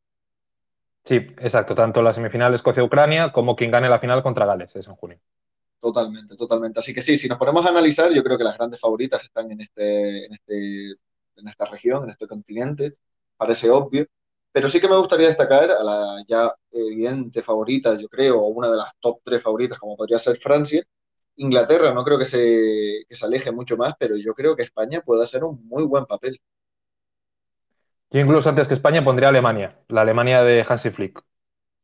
Sí, 1.10 1.16
exacto. 1.16 1.74
Tanto 1.74 2.04
la 2.04 2.14
semifinal 2.14 2.54
Escocia-Ucrania 2.54 3.32
como 3.32 3.56
quien 3.56 3.72
gane 3.72 3.90
la 3.90 3.98
final 3.98 4.22
contra 4.22 4.46
Gales 4.46 4.76
es 4.76 4.88
en 4.88 4.94
junio. 4.94 5.20
Totalmente, 5.82 6.36
totalmente. 6.36 6.78
Así 6.78 6.94
que 6.94 7.02
sí, 7.02 7.18
si 7.18 7.28
nos 7.28 7.40
ponemos 7.40 7.66
a 7.66 7.70
analizar, 7.70 8.12
yo 8.14 8.24
creo 8.24 8.38
que 8.38 8.44
las 8.44 8.56
grandes 8.56 8.80
favoritas 8.80 9.24
están 9.24 9.52
en, 9.52 9.60
este, 9.60 10.26
en, 10.28 10.34
este, 10.34 10.92
en 11.38 11.48
esta 11.48 11.66
región, 11.66 12.04
en 12.04 12.12
este 12.12 12.28
continente, 12.28 12.98
parece 13.36 13.72
obvio. 13.72 14.06
Pero 14.52 14.68
sí 14.68 14.80
que 14.80 14.88
me 14.88 14.98
gustaría 14.98 15.30
destacar 15.30 15.72
a 15.72 15.84
la 15.84 16.24
ya 16.28 16.54
evidente 16.70 17.42
favorita, 17.42 18.00
yo 18.00 18.08
creo, 18.08 18.42
o 18.42 18.50
una 18.50 18.70
de 18.70 18.78
las 18.78 18.96
top 19.00 19.22
tres 19.24 19.42
favoritas, 19.42 19.80
como 19.80 19.98
podría 19.98 20.20
ser 20.20 20.38
Francia, 20.38 20.84
Inglaterra 21.38 21.92
no 21.92 22.04
creo 22.04 22.20
que 22.20 22.26
se, 22.26 23.06
se 23.10 23.26
aleje 23.26 23.52
mucho 23.52 23.78
más, 23.78 23.96
pero 23.98 24.16
yo 24.16 24.36
creo 24.36 24.56
que 24.56 24.62
España 24.62 25.02
puede 25.02 25.24
hacer 25.24 25.44
un 25.44 25.68
muy 25.68 25.86
buen 25.86 26.06
papel. 26.06 26.40
Yo 28.12 28.20
incluso 28.20 28.50
antes 28.50 28.68
que 28.68 28.74
España 28.74 29.04
pondría 29.04 29.30
Alemania, 29.30 29.80
la 29.88 30.02
Alemania 30.02 30.42
de 30.44 30.66
Hansi 30.68 30.90
Flick. 30.90 31.22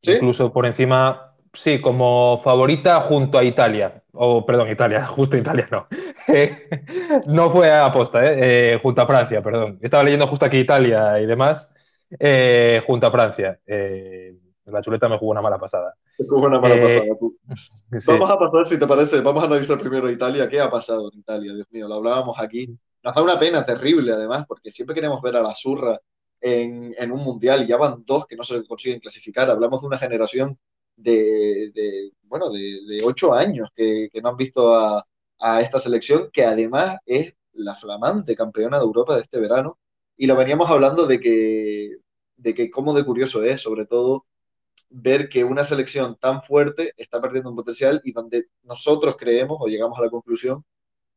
Incluso 0.01 0.51
por 0.51 0.65
encima, 0.65 1.35
sí, 1.53 1.81
como 1.81 2.39
favorita 2.43 3.01
junto 3.01 3.37
a 3.37 3.43
Italia. 3.43 4.03
O, 4.13 4.45
perdón, 4.45 4.69
Italia, 4.69 5.05
justo 5.07 5.37
Italia 5.37 5.67
no. 5.71 5.87
no 7.27 7.49
fue 7.51 7.71
a 7.71 7.85
aposta, 7.85 8.25
¿eh? 8.25 8.73
¿eh? 8.73 8.79
junto 8.81 9.01
a 9.01 9.07
Francia, 9.07 9.41
perdón. 9.41 9.79
Estaba 9.81 10.03
leyendo 10.03 10.27
justo 10.27 10.45
aquí 10.45 10.57
Italia 10.57 11.19
y 11.19 11.25
demás, 11.25 11.73
eh, 12.19 12.81
junto 12.85 13.07
a 13.07 13.11
Francia. 13.11 13.59
Eh, 13.65 14.35
la 14.65 14.81
chuleta 14.81 15.07
me 15.07 15.17
jugó 15.17 15.31
una 15.31 15.43
mala 15.43 15.59
pasada. 15.59 15.93
jugó 16.17 16.47
una 16.47 16.59
mala 16.59 16.81
pasada, 16.81 17.05
Vamos 18.07 18.31
a 18.31 18.39
pasar, 18.39 18.65
si 18.65 18.79
te 18.79 18.87
parece, 18.87 19.21
vamos 19.21 19.43
a 19.43 19.47
analizar 19.47 19.79
primero 19.79 20.09
Italia. 20.09 20.49
¿Qué 20.49 20.59
ha 20.59 20.71
pasado 20.71 21.11
en 21.13 21.19
Italia? 21.19 21.53
Dios 21.53 21.67
mío, 21.69 21.87
lo 21.87 21.95
hablábamos 21.95 22.35
aquí. 22.39 22.75
Nos 23.03 23.13
da 23.13 23.21
una 23.21 23.37
pena 23.37 23.63
terrible, 23.63 24.13
además, 24.13 24.45
porque 24.47 24.71
siempre 24.71 24.95
queremos 24.95 25.21
ver 25.21 25.35
a 25.35 25.41
la 25.41 25.53
zurra 25.53 25.99
en, 26.41 27.11
un 27.11 27.23
mundial 27.23 27.67
ya 27.67 27.77
van 27.77 28.03
dos 28.05 28.25
que 28.25 28.35
no 28.35 28.43
se 28.43 28.65
consiguen 28.65 28.99
clasificar. 28.99 29.49
Hablamos 29.49 29.81
de 29.81 29.87
una 29.87 29.97
generación 29.97 30.57
de, 30.95 31.71
de 31.73 32.11
bueno, 32.23 32.49
de, 32.51 33.01
ocho 33.03 33.33
años 33.33 33.69
que, 33.75 34.09
no 34.21 34.29
han 34.29 34.37
visto 34.37 34.75
a, 34.75 35.05
esta 35.59 35.79
selección, 35.79 36.29
que 36.31 36.43
además 36.43 36.97
es 37.05 37.35
la 37.53 37.75
flamante 37.75 38.35
campeona 38.35 38.77
de 38.77 38.85
Europa 38.85 39.15
de 39.15 39.21
este 39.21 39.39
verano. 39.39 39.77
Y 40.17 40.27
lo 40.27 40.35
veníamos 40.35 40.69
hablando 40.69 41.05
de 41.07 41.19
que, 41.19 41.97
de 42.37 42.53
que 42.53 42.71
cómo 42.71 42.93
de 42.93 43.05
curioso 43.05 43.43
es, 43.43 43.61
sobre 43.61 43.85
todo 43.85 44.25
ver 44.89 45.29
que 45.29 45.43
una 45.43 45.63
selección 45.63 46.17
tan 46.19 46.41
fuerte 46.41 46.93
está 46.97 47.21
perdiendo 47.21 47.49
un 47.49 47.55
potencial 47.55 48.01
y 48.03 48.11
donde 48.11 48.47
nosotros 48.63 49.15
creemos 49.17 49.57
o 49.59 49.67
llegamos 49.67 49.99
a 49.99 50.03
la 50.03 50.09
conclusión 50.09 50.63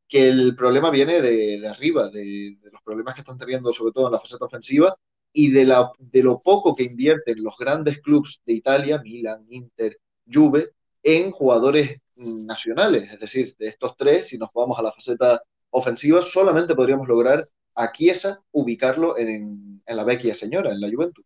que 0.09 0.29
el 0.29 0.57
problema 0.57 0.91
viene 0.91 1.21
de, 1.21 1.61
de 1.61 1.69
arriba, 1.69 2.09
de, 2.09 2.57
de, 2.61 2.71
los 2.73 2.83
problemas 2.83 3.15
que 3.15 3.21
están 3.21 3.39
teniendo 3.39 3.73
sobre 3.73 3.93
todo 3.93 4.07
en 4.07 4.13
la 4.13 4.21
faceta 4.21 4.47
ofensiva 4.47 4.97
y 5.33 5.51
de, 5.51 5.65
la, 5.65 5.91
de 5.99 6.23
lo 6.23 6.41
poco 6.41 6.75
que 6.75 6.85
invierten 6.85 7.43
los 7.43 7.57
grandes 7.59 8.01
clubes 8.01 8.41
de 8.45 8.55
Italia, 8.55 9.01
Milan, 9.03 9.47
Inter, 9.51 9.99
Juve, 10.31 10.71
en 11.03 11.31
jugadores 11.31 12.01
nacionales. 12.17 13.13
Es 13.13 13.21
decir, 13.21 13.55
de 13.59 13.69
estos 13.69 13.97
tres, 13.97 14.29
si 14.29 14.39
nos 14.39 14.51
vamos 14.53 14.79
a 14.79 14.83
la 14.83 14.93
faceta 14.93 15.43
ofensiva, 15.71 16.21
solamente 16.21 16.75
podríamos 16.75 17.09
lograr 17.09 17.45
a 17.75 17.93
Chiesa 17.93 18.41
ubicarlo 18.53 19.17
en, 19.17 19.83
en 19.87 19.97
la 19.97 20.05
vecchia 20.05 20.35
señora, 20.35 20.73
en 20.73 20.81
la 20.81 20.91
Juventus. 20.91 21.25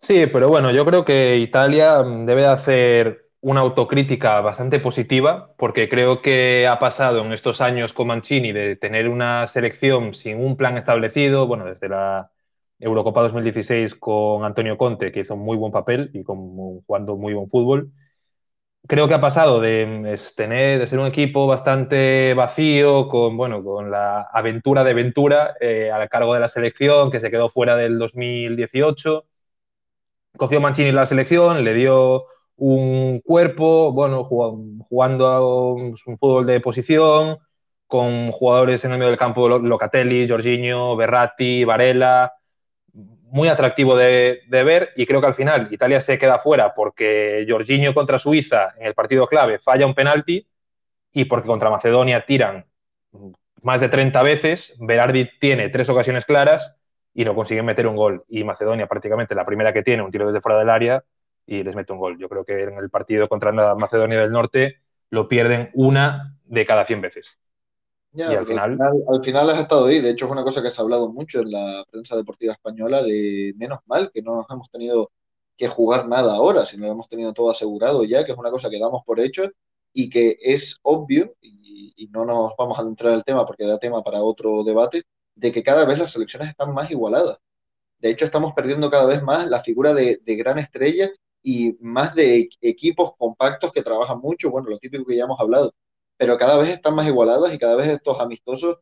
Sí, 0.00 0.26
pero 0.26 0.48
bueno, 0.48 0.70
yo 0.70 0.84
creo 0.84 1.04
que 1.04 1.38
Italia 1.38 2.02
mm, 2.02 2.26
debe 2.26 2.44
hacer 2.46 3.30
una 3.40 3.60
autocrítica 3.60 4.40
bastante 4.40 4.78
positiva, 4.78 5.54
porque 5.56 5.88
creo 5.88 6.22
que 6.22 6.66
ha 6.66 6.78
pasado 6.78 7.24
en 7.24 7.32
estos 7.32 7.60
años 7.60 7.92
con 7.92 8.08
Mancini 8.08 8.52
de 8.52 8.76
tener 8.76 9.08
una 9.08 9.46
selección 9.46 10.14
sin 10.14 10.38
un 10.38 10.56
plan 10.56 10.78
establecido, 10.78 11.46
bueno, 11.46 11.66
desde 11.66 11.88
la 11.88 12.30
Eurocopa 12.78 13.22
2016 13.22 13.94
con 13.96 14.44
Antonio 14.44 14.76
Conte, 14.76 15.12
que 15.12 15.20
hizo 15.20 15.34
un 15.34 15.40
muy 15.44 15.56
buen 15.56 15.72
papel 15.72 16.10
y 16.14 16.22
con, 16.24 16.80
jugando 16.86 17.16
muy 17.16 17.34
buen 17.34 17.48
fútbol. 17.48 17.92
Creo 18.86 19.08
que 19.08 19.14
ha 19.14 19.20
pasado 19.20 19.60
de, 19.60 20.16
tener, 20.36 20.78
de 20.78 20.86
ser 20.86 20.98
un 20.98 21.06
equipo 21.06 21.46
bastante 21.46 22.34
vacío, 22.34 23.08
con, 23.08 23.36
bueno, 23.36 23.64
con 23.64 23.90
la 23.90 24.28
aventura 24.32 24.84
de 24.84 24.92
Ventura 24.94 25.54
eh, 25.60 25.90
al 25.90 26.08
cargo 26.10 26.34
de 26.34 26.40
la 26.40 26.48
selección, 26.48 27.10
que 27.10 27.20
se 27.20 27.30
quedó 27.30 27.48
fuera 27.48 27.76
del 27.76 27.98
2018 27.98 29.24
cogió 30.36 30.60
Mancini 30.60 30.92
la 30.92 31.06
selección, 31.06 31.64
le 31.64 31.74
dio 31.74 32.26
un 32.56 33.20
cuerpo, 33.20 33.92
bueno, 33.92 34.24
jugando 34.24 35.28
a 35.28 35.72
un 35.74 35.96
fútbol 35.96 36.46
de 36.46 36.60
posición, 36.60 37.38
con 37.86 38.32
jugadores 38.32 38.84
en 38.84 38.92
el 38.92 38.98
medio 38.98 39.10
del 39.10 39.18
campo, 39.18 39.48
Locatelli, 39.48 40.28
Jorginho, 40.28 40.96
Berratti, 40.96 41.64
Varela, 41.64 42.32
muy 43.34 43.48
atractivo 43.48 43.96
de, 43.96 44.44
ver 44.48 44.90
y 44.94 45.06
creo 45.06 45.20
que 45.20 45.26
al 45.26 45.34
final 45.34 45.66
Italia 45.72 46.00
se 46.00 46.18
queda 46.18 46.38
fuera 46.38 46.72
porque 46.72 47.44
Jorginho 47.48 47.92
contra 47.92 48.16
Suiza 48.16 48.74
en 48.78 48.86
el 48.86 48.94
partido 48.94 49.26
clave 49.26 49.58
falla 49.58 49.86
un 49.86 49.94
penalti 49.94 50.46
y 51.12 51.24
porque 51.24 51.48
contra 51.48 51.68
Macedonia 51.68 52.24
tiran 52.24 52.64
más 53.60 53.80
de 53.80 53.88
30 53.88 54.22
veces, 54.22 54.76
Berardi 54.78 55.28
tiene 55.40 55.68
tres 55.68 55.88
ocasiones 55.88 56.24
claras 56.24 56.76
y 57.12 57.24
no 57.24 57.34
consiguen 57.34 57.64
meter 57.64 57.88
un 57.88 57.96
gol. 57.96 58.24
Y 58.28 58.44
Macedonia 58.44 58.86
prácticamente 58.86 59.34
la 59.34 59.44
primera 59.44 59.72
que 59.72 59.82
tiene, 59.82 60.04
un 60.04 60.12
tiro 60.12 60.28
desde 60.28 60.40
fuera 60.40 60.56
del 60.56 60.70
área 60.70 61.02
y 61.44 61.64
les 61.64 61.74
mete 61.74 61.92
un 61.92 61.98
gol. 61.98 62.16
Yo 62.20 62.28
creo 62.28 62.44
que 62.44 62.62
en 62.62 62.78
el 62.78 62.88
partido 62.88 63.28
contra 63.28 63.50
la 63.50 63.74
Macedonia 63.74 64.20
del 64.20 64.30
Norte 64.30 64.78
lo 65.10 65.26
pierden 65.26 65.70
una 65.74 66.36
de 66.44 66.64
cada 66.66 66.84
100 66.84 67.00
veces. 67.00 67.36
Y 68.14 68.22
al 68.22 68.46
final... 68.46 68.78
al 69.08 69.24
final... 69.24 69.50
has 69.50 69.60
estado 69.60 69.86
ahí. 69.86 70.00
De 70.00 70.10
hecho, 70.10 70.26
es 70.26 70.32
una 70.32 70.44
cosa 70.44 70.62
que 70.62 70.70
se 70.70 70.80
ha 70.80 70.84
hablado 70.84 71.12
mucho 71.12 71.40
en 71.40 71.50
la 71.52 71.84
prensa 71.90 72.16
deportiva 72.16 72.52
española 72.52 73.02
de 73.02 73.54
menos 73.56 73.80
mal 73.86 74.10
que 74.12 74.22
no 74.22 74.34
nos 74.36 74.46
hemos 74.50 74.70
tenido 74.70 75.10
que 75.56 75.68
jugar 75.68 76.08
nada 76.08 76.34
ahora, 76.34 76.66
sino 76.66 76.86
hemos 76.86 77.08
tenido 77.08 77.32
todo 77.32 77.50
asegurado 77.50 78.04
ya, 78.04 78.24
que 78.24 78.32
es 78.32 78.38
una 78.38 78.50
cosa 78.50 78.70
que 78.70 78.78
damos 78.78 79.02
por 79.04 79.20
hecho 79.20 79.50
y 79.92 80.10
que 80.10 80.36
es 80.40 80.78
obvio, 80.82 81.34
y, 81.40 81.92
y 81.96 82.08
no 82.08 82.24
nos 82.24 82.52
vamos 82.58 82.78
a 82.78 82.82
adentrar 82.82 83.12
en 83.12 83.18
el 83.18 83.24
tema 83.24 83.46
porque 83.46 83.64
da 83.64 83.78
tema 83.78 84.02
para 84.02 84.22
otro 84.22 84.64
debate, 84.64 85.04
de 85.36 85.52
que 85.52 85.62
cada 85.62 85.84
vez 85.84 85.98
las 85.98 86.12
selecciones 86.12 86.50
están 86.50 86.72
más 86.72 86.90
igualadas. 86.90 87.38
De 87.98 88.10
hecho, 88.10 88.24
estamos 88.24 88.52
perdiendo 88.54 88.90
cada 88.90 89.06
vez 89.06 89.22
más 89.22 89.48
la 89.48 89.62
figura 89.62 89.94
de, 89.94 90.20
gran 90.26 90.58
estrella 90.58 91.10
y 91.42 91.76
más 91.80 92.14
de 92.14 92.48
equipos 92.60 93.12
compactos 93.16 93.72
que 93.72 93.82
trabajan 93.82 94.18
mucho, 94.20 94.50
bueno, 94.50 94.68
lo 94.68 94.78
típico 94.78 95.04
que 95.04 95.16
ya 95.16 95.24
hemos 95.24 95.40
hablado, 95.40 95.74
pero 96.16 96.38
cada 96.38 96.56
vez 96.58 96.68
están 96.70 96.94
más 96.94 97.06
igualadas 97.06 97.52
y 97.54 97.58
cada 97.58 97.76
vez 97.76 97.88
estos 97.88 98.20
amistosos 98.20 98.78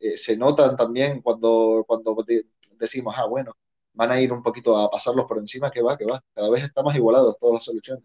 eh, 0.00 0.16
se 0.16 0.36
notan 0.36 0.76
también 0.76 1.22
cuando, 1.22 1.84
cuando 1.86 2.16
decimos, 2.78 3.14
ah, 3.18 3.26
bueno, 3.26 3.52
van 3.94 4.10
a 4.12 4.20
ir 4.20 4.32
un 4.32 4.42
poquito 4.42 4.76
a 4.76 4.90
pasarlos 4.90 5.26
por 5.26 5.38
encima, 5.38 5.70
que 5.70 5.82
va, 5.82 5.96
que 5.96 6.04
va. 6.04 6.22
Cada 6.34 6.50
vez 6.50 6.64
están 6.64 6.84
más 6.84 6.96
igualados 6.96 7.38
todas 7.38 7.54
las 7.54 7.64
selecciones. 7.64 8.04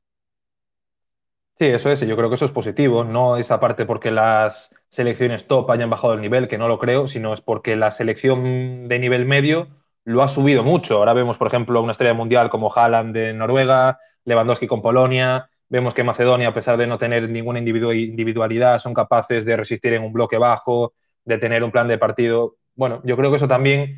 Sí, 1.60 1.67
eso 1.67 1.91
es, 1.91 2.01
y 2.01 2.07
yo 2.07 2.17
creo 2.17 2.27
que 2.29 2.36
eso 2.36 2.45
es 2.45 2.51
positivo, 2.51 3.03
no 3.03 3.38
esa 3.38 3.60
parte 3.60 3.86
porque 3.86 4.10
las 4.10 4.73
selecciones 4.89 5.45
top 5.47 5.69
hayan 5.69 5.91
bajado 5.91 6.13
el 6.15 6.21
nivel, 6.21 6.47
que 6.47 6.57
no 6.57 6.67
lo 6.67 6.79
creo, 6.79 7.07
sino 7.07 7.34
es 7.34 7.41
porque 7.41 7.75
la 7.75 7.91
selección 7.91 8.88
de 8.88 8.97
nivel 8.97 9.25
medio 9.27 9.67
lo 10.03 10.23
ha 10.23 10.27
subido 10.27 10.63
mucho. 10.63 10.97
Ahora 10.97 11.13
vemos, 11.13 11.38
por 11.38 11.45
ejemplo, 11.47 11.79
una 11.84 11.91
estrella 11.91 12.15
mundial 12.15 12.49
como 12.49 12.73
Haaland 12.73 13.13
de 13.13 13.34
Noruega, 13.34 13.99
Lewandowski 14.25 14.65
con 14.65 14.81
Polonia, 14.81 15.50
vemos 15.71 15.93
que 15.93 16.03
Macedonia, 16.03 16.49
a 16.49 16.53
pesar 16.53 16.77
de 16.77 16.86
no 16.86 16.97
tener 16.97 17.29
ninguna 17.29 17.60
individualidad, 17.60 18.77
son 18.79 18.93
capaces 18.93 19.45
de 19.45 19.55
resistir 19.55 19.93
en 19.93 20.03
un 20.03 20.12
bloque 20.12 20.38
bajo, 20.38 20.93
de 21.23 21.38
tener 21.38 21.63
un 21.63 21.71
plan 21.71 21.88
de 21.88 21.97
partido. 21.97 22.57
Bueno, 22.75 23.01
yo 23.05 23.15
creo 23.15 23.29
que 23.31 23.38
eso 23.38 23.47
también 23.47 23.97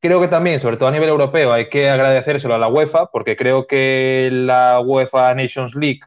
creo 0.00 0.20
que 0.20 0.28
también, 0.28 0.60
sobre 0.60 0.76
todo 0.76 0.90
a 0.90 0.92
nivel 0.92 1.08
europeo, 1.08 1.52
hay 1.52 1.70
que 1.70 1.88
agradecérselo 1.88 2.54
a 2.54 2.58
la 2.58 2.68
UEFA, 2.68 3.06
porque 3.06 3.34
creo 3.36 3.66
que 3.66 4.28
la 4.30 4.80
UEFA 4.80 5.34
Nations 5.34 5.74
League 5.74 6.00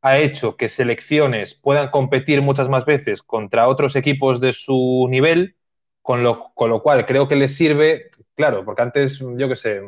ha 0.00 0.18
hecho 0.18 0.56
que 0.56 0.68
selecciones 0.68 1.54
puedan 1.54 1.90
competir 1.90 2.40
muchas 2.40 2.68
más 2.68 2.84
veces 2.84 3.22
contra 3.22 3.68
otros 3.68 3.96
equipos 3.96 4.40
de 4.40 4.52
su 4.52 5.08
nivel, 5.10 5.56
con 6.02 6.22
lo, 6.22 6.52
con 6.54 6.70
lo 6.70 6.82
cual 6.82 7.04
creo 7.04 7.26
que 7.28 7.36
les 7.36 7.56
sirve, 7.56 8.10
claro, 8.36 8.64
porque 8.64 8.82
antes, 8.82 9.18
yo 9.18 9.48
qué 9.48 9.56
sé, 9.56 9.82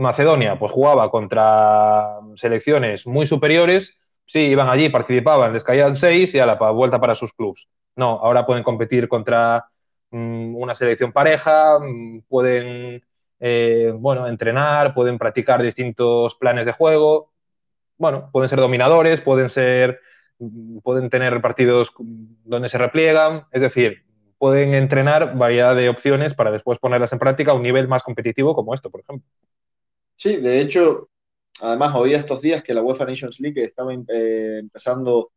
Macedonia 0.00 0.58
pues 0.58 0.72
jugaba 0.72 1.10
contra 1.10 2.18
selecciones 2.34 3.06
muy 3.06 3.26
superiores, 3.26 3.96
sí, 4.26 4.40
iban 4.40 4.68
allí, 4.68 4.88
participaban, 4.88 5.52
les 5.52 5.64
caían 5.64 5.96
seis 5.96 6.34
y 6.34 6.38
a 6.38 6.46
la 6.46 6.54
vuelta 6.54 7.00
para 7.00 7.14
sus 7.14 7.32
clubes. 7.32 7.68
No, 7.96 8.18
ahora 8.20 8.46
pueden 8.46 8.62
competir 8.62 9.08
contra 9.08 9.66
mm, 10.10 10.56
una 10.56 10.74
selección 10.74 11.12
pareja, 11.12 11.78
mm, 11.78 12.22
pueden, 12.28 13.04
eh, 13.40 13.92
bueno, 13.94 14.26
entrenar, 14.26 14.94
pueden 14.94 15.18
practicar 15.18 15.62
distintos 15.62 16.34
planes 16.34 16.66
de 16.66 16.72
juego 16.72 17.30
bueno, 18.00 18.30
pueden 18.32 18.48
ser 18.48 18.58
dominadores, 18.58 19.20
pueden 19.20 19.50
ser, 19.50 20.00
pueden 20.82 21.10
tener 21.10 21.38
partidos 21.42 21.92
donde 21.98 22.70
se 22.70 22.78
repliegan, 22.78 23.44
es 23.52 23.60
decir, 23.60 24.06
pueden 24.38 24.72
entrenar 24.72 25.36
variedad 25.36 25.76
de 25.76 25.90
opciones 25.90 26.32
para 26.32 26.50
después 26.50 26.78
ponerlas 26.78 27.12
en 27.12 27.18
práctica 27.18 27.52
a 27.52 27.54
un 27.54 27.62
nivel 27.62 27.88
más 27.88 28.02
competitivo 28.02 28.54
como 28.54 28.72
esto, 28.72 28.90
por 28.90 29.02
ejemplo. 29.02 29.28
Sí, 30.22 30.36
de 30.36 30.60
hecho, 30.60 31.08
además 31.62 31.94
oí 31.96 32.12
estos 32.12 32.42
días 32.42 32.62
que 32.62 32.74
la 32.74 32.82
UEFA 32.82 33.06
Nations 33.06 33.40
League 33.40 33.62
estaba 33.64 33.94
eh, 33.94 34.58
empezando 34.60 35.32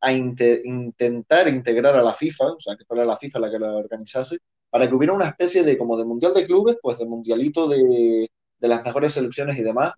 a 0.00 0.12
intentar 0.12 1.46
integrar 1.48 1.94
a 1.96 2.02
la 2.02 2.14
FIFA, 2.14 2.44
o 2.54 2.60
sea, 2.60 2.76
que 2.76 2.84
fuera 2.84 3.04
la 3.04 3.16
FIFA 3.16 3.38
la 3.38 3.50
que 3.50 3.60
la 3.60 3.76
organizase, 3.76 4.38
para 4.70 4.88
que 4.88 4.94
hubiera 4.96 5.12
una 5.12 5.28
especie 5.28 5.62
de 5.62 5.78
como 5.78 5.96
de 5.96 6.04
mundial 6.04 6.34
de 6.34 6.46
clubes, 6.46 6.78
pues 6.82 6.98
de 6.98 7.06
mundialito 7.06 7.68
de, 7.68 8.28
de 8.58 8.68
las 8.68 8.84
mejores 8.84 9.12
selecciones 9.14 9.56
y 9.56 9.62
demás, 9.62 9.92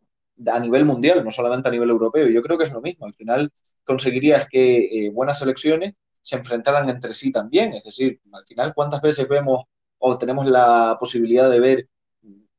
a 0.47 0.61
nivel 0.61 0.85
mundial, 0.85 1.25
no 1.25 1.31
solamente 1.31 1.69
a 1.71 1.73
nivel 1.73 1.89
europeo. 1.89 2.29
Yo 2.29 2.43
creo 2.43 2.59
que 2.59 2.65
es 2.65 2.73
lo 2.73 2.83
mismo. 2.83 3.07
Al 3.07 3.15
final 3.15 3.51
conseguirías 3.85 4.47
que 4.51 5.07
eh, 5.07 5.11
buenas 5.11 5.39
selecciones 5.39 5.95
se 6.21 6.37
enfrentaran 6.37 6.91
entre 6.91 7.15
sí 7.15 7.33
también. 7.33 7.73
Es 7.73 7.85
decir, 7.85 8.21
al 8.33 8.45
final, 8.45 8.75
¿cuántas 8.75 9.01
veces 9.01 9.27
vemos 9.29 9.65
o 9.99 10.19
tenemos 10.19 10.47
la 10.47 10.99
posibilidad 11.01 11.51
de 11.51 11.61
ver 11.61 11.89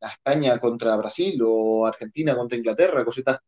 a 0.02 0.10
España 0.10 0.60
contra 0.60 0.96
Brasil 0.98 1.40
o 1.46 1.86
Argentina 1.86 2.36
contra 2.36 2.58
Inglaterra, 2.58 3.06
cositas 3.06 3.40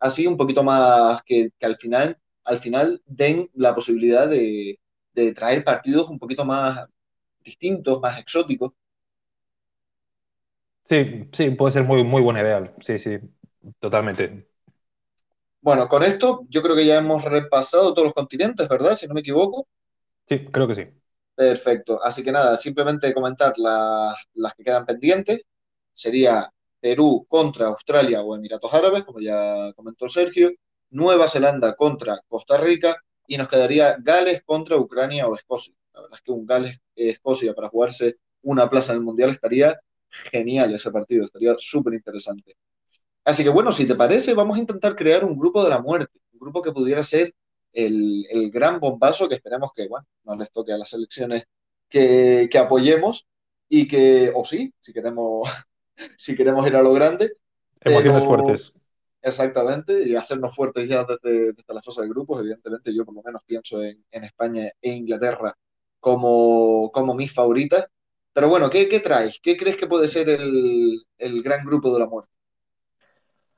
así 0.00 0.26
un 0.26 0.36
poquito 0.36 0.62
más 0.62 1.22
que, 1.24 1.50
al 1.62 1.76
final 1.76 2.18
al 2.44 2.58
final 2.60 3.02
den 3.06 3.50
la 3.54 3.74
posibilidad 3.74 4.28
de, 4.28 4.78
de 5.12 5.32
traer 5.32 5.64
partidos 5.64 6.08
un 6.08 6.18
poquito 6.18 6.44
más 6.44 6.86
distintos, 7.42 8.00
más 8.00 8.18
exóticos. 8.20 8.72
Sí, 10.84 11.28
sí, 11.32 11.50
puede 11.50 11.72
ser 11.72 11.84
muy, 11.84 12.04
muy 12.04 12.22
buena 12.22 12.40
idea. 12.40 12.72
Sí, 12.80 12.98
sí. 12.98 13.18
Totalmente. 13.80 14.46
Bueno, 15.60 15.88
con 15.88 16.04
esto 16.04 16.46
yo 16.48 16.62
creo 16.62 16.76
que 16.76 16.86
ya 16.86 16.98
hemos 16.98 17.24
repasado 17.24 17.92
todos 17.92 18.06
los 18.06 18.14
continentes, 18.14 18.68
¿verdad? 18.68 18.94
Si 18.94 19.08
no 19.08 19.14
me 19.14 19.20
equivoco. 19.20 19.66
Sí, 20.26 20.44
creo 20.46 20.68
que 20.68 20.74
sí. 20.76 20.86
Perfecto. 21.34 22.00
Así 22.02 22.22
que 22.22 22.30
nada, 22.30 22.58
simplemente 22.58 23.12
comentar 23.12 23.52
las, 23.58 24.16
que 24.56 24.64
quedan 24.64 24.86
pendientes. 24.86 25.42
Sería 25.96 26.48
Perú 26.80 27.26
contra 27.28 27.66
Australia 27.66 28.22
o 28.22 28.36
Emiratos 28.36 28.72
Árabes, 28.72 29.02
como 29.02 29.18
ya 29.20 29.72
comentó 29.74 30.08
Sergio. 30.08 30.52
Nueva 30.90 31.26
Zelanda 31.26 31.74
contra 31.74 32.20
Costa 32.28 32.56
Rica. 32.58 32.96
Y 33.26 33.36
nos 33.36 33.48
quedaría 33.48 33.96
Gales 33.98 34.42
contra 34.44 34.76
Ucrania 34.76 35.26
o 35.26 35.34
Escocia. 35.34 35.74
La 35.92 36.02
verdad 36.02 36.18
es 36.18 36.22
que 36.22 36.30
un 36.30 36.46
Gales-Escocia 36.46 37.54
para 37.54 37.68
jugarse 37.68 38.18
una 38.42 38.70
plaza 38.70 38.92
en 38.92 38.98
el 38.98 39.04
Mundial 39.04 39.30
estaría 39.30 39.80
genial 40.08 40.74
ese 40.74 40.90
partido, 40.90 41.24
estaría 41.24 41.54
súper 41.58 41.94
interesante. 41.94 42.56
Así 43.24 43.42
que 43.42 43.50
bueno, 43.50 43.72
si 43.72 43.86
te 43.86 43.96
parece, 43.96 44.34
vamos 44.34 44.56
a 44.56 44.60
intentar 44.60 44.94
crear 44.94 45.24
un 45.24 45.36
grupo 45.36 45.62
de 45.64 45.70
la 45.70 45.80
muerte, 45.80 46.18
un 46.32 46.38
grupo 46.38 46.62
que 46.62 46.72
pudiera 46.72 47.02
ser 47.02 47.34
el, 47.72 48.50
gran 48.52 48.80
bombazo 48.80 49.28
que 49.28 49.34
esperemos 49.34 49.72
que, 49.74 49.88
bueno, 49.88 50.06
no 50.24 50.36
les 50.36 50.50
toque 50.50 50.72
a 50.72 50.78
las 50.78 50.92
elecciones 50.92 51.44
que, 51.88 52.48
apoyemos 52.58 53.26
y 53.68 53.88
que, 53.88 54.32
o 54.34 54.44
sí, 54.44 54.72
si 54.78 54.92
queremos, 54.92 55.48
si 56.16 56.36
queremos 56.36 56.66
ir 56.66 56.76
a 56.76 56.82
lo 56.82 56.92
grande. 56.92 57.32
Emociones 57.80 58.24
fuertes. 58.24 58.72
Exactamente, 59.22 60.08
y 60.08 60.14
hacernos 60.14 60.54
fuertes 60.54 60.88
ya 60.88 61.04
desde, 61.04 61.52
desde 61.52 61.74
la 61.74 61.82
fase 61.82 62.02
de 62.02 62.08
grupos. 62.08 62.40
Evidentemente, 62.40 62.94
yo 62.94 63.04
por 63.04 63.14
lo 63.14 63.22
menos 63.22 63.42
pienso 63.44 63.82
en, 63.82 64.04
España 64.10 64.70
e 64.80 64.92
Inglaterra 64.92 65.56
como, 65.98 66.90
como 66.92 67.14
mis 67.14 67.32
favoritas. 67.32 67.86
Pero 68.32 68.48
bueno, 68.48 68.70
¿qué, 68.70 68.88
qué 68.88 69.00
traes? 69.00 69.38
¿Qué 69.42 69.56
crees 69.56 69.76
que 69.76 69.86
puede 69.86 70.08
ser 70.08 70.28
el, 70.28 71.02
el 71.18 71.42
gran 71.42 71.64
grupo 71.64 71.92
de 71.92 72.00
la 72.00 72.06
muerte? 72.06 72.30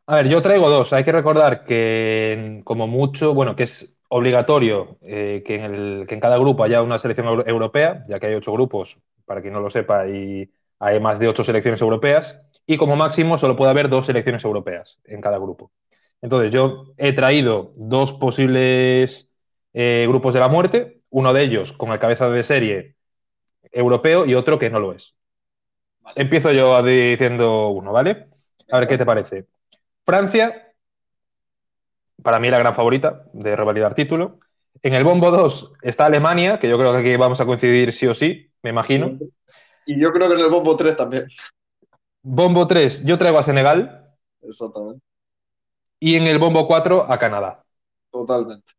A 0.06 0.16
ver, 0.16 0.28
yo 0.28 0.40
traigo 0.40 0.70
dos. 0.70 0.92
Hay 0.94 1.04
que 1.04 1.12
recordar 1.12 1.64
que 1.64 2.62
como 2.64 2.86
mucho, 2.86 3.34
bueno, 3.34 3.54
que 3.54 3.64
es 3.64 3.98
obligatorio 4.08 4.98
eh, 5.02 5.42
que, 5.44 5.56
en 5.56 6.20
cada 6.20 6.38
grupo 6.38 6.64
haya 6.64 6.82
una 6.82 6.98
selección 6.98 7.26
europea, 7.46 8.04
ya 8.08 8.18
que 8.18 8.28
hay 8.28 8.34
ocho 8.34 8.52
grupos, 8.52 8.98
para 9.24 9.42
quien 9.42 9.52
no 9.52 9.60
lo 9.60 9.70
sepa, 9.70 10.08
y 10.08 10.50
hay 10.78 11.00
más 11.00 11.18
de 11.18 11.28
ocho 11.28 11.44
selecciones 11.44 11.80
europeas, 11.80 12.40
y 12.66 12.76
como 12.76 12.96
máximo 12.96 13.38
solo 13.38 13.56
puede 13.56 13.70
haber 13.70 13.88
dos 13.88 14.06
selecciones 14.06 14.44
europeas 14.44 14.98
en 15.04 15.20
cada 15.20 15.38
grupo. 15.38 15.72
Entonces, 16.20 16.52
yo 16.52 16.92
he 16.96 17.12
traído 17.12 17.72
dos 17.76 18.12
posibles 18.12 19.32
eh, 19.72 20.06
grupos 20.08 20.34
de 20.34 20.40
la 20.40 20.48
muerte, 20.48 20.98
uno 21.10 21.32
de 21.32 21.42
ellos 21.42 21.72
con 21.72 21.90
el 21.92 21.98
cabeza 21.98 22.28
de 22.28 22.42
serie 22.42 22.96
europeo 23.72 24.26
y 24.26 24.34
otro 24.34 24.58
que 24.58 24.70
no 24.70 24.80
lo 24.80 24.92
es. 24.92 25.14
Empiezo 26.14 26.52
yo 26.52 26.82
diciendo 26.82 27.68
uno, 27.68 27.92
¿vale? 27.92 28.28
A 28.70 28.78
ver 28.78 28.88
qué 28.88 28.98
te 28.98 29.06
parece. 29.06 29.46
Francia, 30.04 30.72
para 32.22 32.38
mí 32.40 32.50
la 32.50 32.58
gran 32.58 32.74
favorita 32.74 33.24
de 33.32 33.56
revalidar 33.56 33.94
título. 33.94 34.38
En 34.82 34.94
el 34.94 35.04
bombo 35.04 35.30
2 35.30 35.72
está 35.82 36.06
Alemania, 36.06 36.58
que 36.58 36.68
yo 36.68 36.78
creo 36.78 36.92
que 36.92 36.98
aquí 36.98 37.16
vamos 37.16 37.40
a 37.40 37.46
coincidir 37.46 37.92
sí 37.92 38.06
o 38.06 38.14
sí, 38.14 38.50
me 38.62 38.70
imagino. 38.70 39.18
Y 39.88 39.98
yo 39.98 40.12
creo 40.12 40.28
que 40.28 40.34
en 40.34 40.40
el 40.40 40.50
bombo 40.50 40.76
3 40.76 40.96
también. 40.98 41.26
Bombo 42.22 42.66
3, 42.66 43.06
yo 43.06 43.16
traigo 43.16 43.38
a 43.38 43.42
Senegal. 43.42 44.14
exactamente. 44.42 45.02
Y 45.98 46.16
en 46.16 46.26
el 46.26 46.38
bombo 46.38 46.66
4 46.66 47.10
a 47.10 47.18
Canadá. 47.18 47.64
Totalmente. 48.10 48.70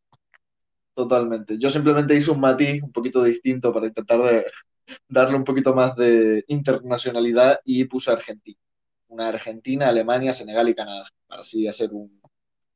Totalmente. 0.93 1.57
Yo 1.57 1.71
simplemente 1.71 2.15
hice 2.15 2.29
un 2.29 2.39
matiz 2.39 2.83
un 2.83 2.91
poquito 2.91 3.23
distinto 3.23 3.73
para 3.73 3.87
intentar 3.87 4.21
de 4.21 4.45
darle 5.09 5.35
un 5.35 5.43
poquito 5.43 5.73
más 5.73 5.95
de 5.95 6.45
internacionalidad 6.47 7.59
y 7.65 7.85
puse 7.85 8.11
Argentina. 8.11 8.59
Una 9.07 9.29
Argentina, 9.29 9.89
Alemania, 9.89 10.31
Senegal 10.31 10.69
y 10.69 10.75
Canadá. 10.75 11.09
Para 11.25 11.41
así 11.41 11.67
hacer 11.67 11.89
un, 11.91 12.21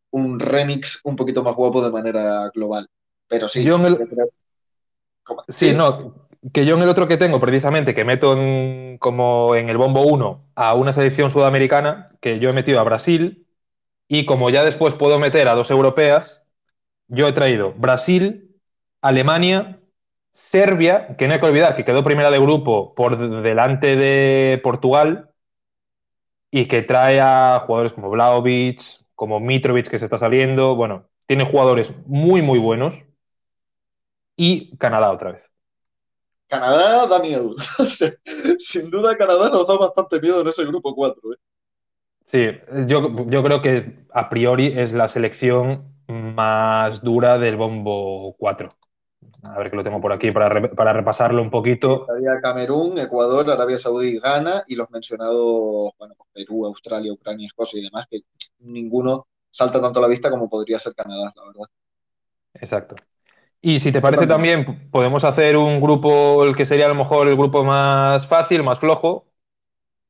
un 0.09 0.39
remix 0.39 1.01
un 1.03 1.15
poquito 1.15 1.43
más 1.43 1.55
guapo 1.55 1.83
de 1.83 1.91
manera 1.91 2.49
global. 2.49 2.87
Pero 3.27 3.47
sí. 3.47 3.63
Yo 3.63 3.75
en 3.75 3.85
el... 3.85 4.09
Sí, 5.47 5.69
sí, 5.69 5.75
no, 5.75 6.22
que 6.51 6.65
yo 6.65 6.75
en 6.75 6.81
el 6.81 6.89
otro 6.89 7.07
que 7.07 7.17
tengo, 7.17 7.39
precisamente, 7.39 7.95
que 7.95 8.03
meto 8.05 8.33
en, 8.37 8.97
como 8.99 9.55
en 9.55 9.69
el 9.69 9.77
bombo 9.77 10.01
1 10.03 10.45
a 10.55 10.73
una 10.75 10.93
selección 10.93 11.31
sudamericana, 11.31 12.09
que 12.21 12.39
yo 12.39 12.49
he 12.49 12.53
metido 12.53 12.79
a 12.79 12.83
Brasil, 12.83 13.47
y 14.07 14.25
como 14.25 14.49
ya 14.49 14.63
después 14.63 14.95
puedo 14.95 15.19
meter 15.19 15.47
a 15.49 15.55
dos 15.55 15.71
europeas, 15.71 16.43
yo 17.07 17.27
he 17.27 17.33
traído 17.33 17.73
Brasil, 17.77 18.57
Alemania, 19.01 19.81
Serbia, 20.33 21.15
que 21.17 21.27
no 21.27 21.35
hay 21.35 21.39
que 21.41 21.47
olvidar 21.47 21.75
que 21.75 21.85
quedó 21.85 22.03
primera 22.03 22.31
de 22.31 22.39
grupo 22.39 22.95
por 22.95 23.43
delante 23.43 23.95
de 23.97 24.59
Portugal, 24.63 25.31
y 26.51 26.67
que 26.67 26.81
trae 26.83 27.19
a 27.19 27.59
jugadores 27.65 27.93
como 27.93 28.09
Vlaovic, 28.09 28.81
como 29.15 29.39
Mitrovic, 29.39 29.87
que 29.89 29.99
se 29.99 30.05
está 30.05 30.17
saliendo. 30.17 30.75
Bueno, 30.75 31.09
tiene 31.25 31.45
jugadores 31.45 31.93
muy, 32.05 32.41
muy 32.41 32.59
buenos. 32.59 33.05
Y 34.35 34.77
Canadá 34.77 35.11
otra 35.11 35.31
vez. 35.31 35.52
Canadá 36.53 37.07
da 37.07 37.19
miedo. 37.19 37.55
Sin 38.59 38.91
duda, 38.91 39.17
Canadá 39.17 39.49
nos 39.49 39.65
da 39.65 39.75
bastante 39.75 40.21
miedo 40.21 40.41
en 40.41 40.47
ese 40.47 40.63
grupo 40.65 40.93
4. 40.93 41.33
¿eh? 41.33 41.37
Sí, 42.25 42.47
yo, 42.85 43.25
yo 43.27 43.43
creo 43.43 43.59
que 43.63 44.05
a 44.11 44.29
priori 44.29 44.67
es 44.67 44.93
la 44.93 45.07
selección 45.07 45.95
más 46.07 47.01
dura 47.01 47.39
del 47.39 47.57
bombo 47.57 48.35
4. 48.37 48.69
A 49.45 49.57
ver 49.57 49.71
que 49.71 49.77
lo 49.77 49.83
tengo 49.83 49.99
por 49.99 50.13
aquí 50.13 50.29
para, 50.29 50.69
para 50.69 50.93
repasarlo 50.93 51.41
un 51.41 51.49
poquito. 51.49 52.01
Estaría 52.01 52.39
Camerún, 52.39 52.99
Ecuador, 52.99 53.49
Arabia 53.49 53.79
Saudí, 53.79 54.19
Ghana 54.19 54.63
y 54.67 54.75
los 54.75 54.91
mencionados, 54.91 55.93
bueno, 55.97 56.13
pues 56.15 56.29
Perú, 56.33 56.67
Australia, 56.67 57.11
Ucrania, 57.11 57.47
Escocia 57.47 57.79
y 57.79 57.83
demás, 57.85 58.05
que 58.07 58.21
ninguno 58.59 59.25
salta 59.49 59.81
tanto 59.81 59.97
a 59.97 60.03
la 60.03 60.07
vista 60.07 60.29
como 60.29 60.47
podría 60.47 60.77
ser 60.77 60.93
Canadá, 60.93 61.33
la 61.35 61.45
verdad. 61.45 61.65
Exacto. 62.53 62.95
Y 63.65 63.79
si 63.79 63.91
te 63.93 64.01
parece 64.01 64.27
también, 64.27 64.89
podemos 64.91 65.23
hacer 65.23 65.55
un 65.55 65.79
grupo, 65.79 66.43
el 66.43 66.53
que 66.55 66.65
sería 66.65 66.85
a 66.85 66.89
lo 66.89 66.95
mejor 66.95 67.29
el 67.29 67.37
grupo 67.37 67.63
más 67.63 68.27
fácil, 68.27 68.61
más 68.61 68.77
flojo. 68.77 69.25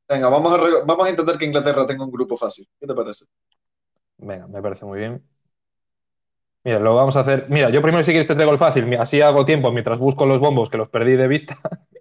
Venga, 0.09 0.29
vamos 0.29 0.53
a, 0.53 0.57
vamos 0.85 1.05
a 1.07 1.09
intentar 1.09 1.37
que 1.37 1.45
Inglaterra 1.45 1.85
tenga 1.85 2.05
un 2.05 2.11
grupo 2.11 2.37
fácil. 2.37 2.65
¿Qué 2.79 2.87
te 2.87 2.93
parece? 2.95 3.25
Venga, 4.17 4.47
me 4.47 4.61
parece 4.61 4.85
muy 4.85 4.99
bien. 4.99 5.23
Mira, 6.65 6.79
lo 6.79 6.95
vamos 6.95 7.15
a 7.17 7.21
hacer. 7.21 7.45
Mira, 7.49 7.69
yo 7.69 7.81
primero 7.81 8.03
si 8.03 8.11
quieres 8.11 8.27
te 8.27 8.35
traigo 8.35 8.51
el 8.53 8.57
fácil, 8.59 8.93
así 8.97 9.19
hago 9.21 9.43
tiempo 9.45 9.71
mientras 9.71 9.99
busco 9.99 10.25
los 10.25 10.39
bombos 10.39 10.69
que 10.69 10.77
los 10.77 10.89
perdí 10.89 11.15
de 11.15 11.27
vista. 11.27 11.57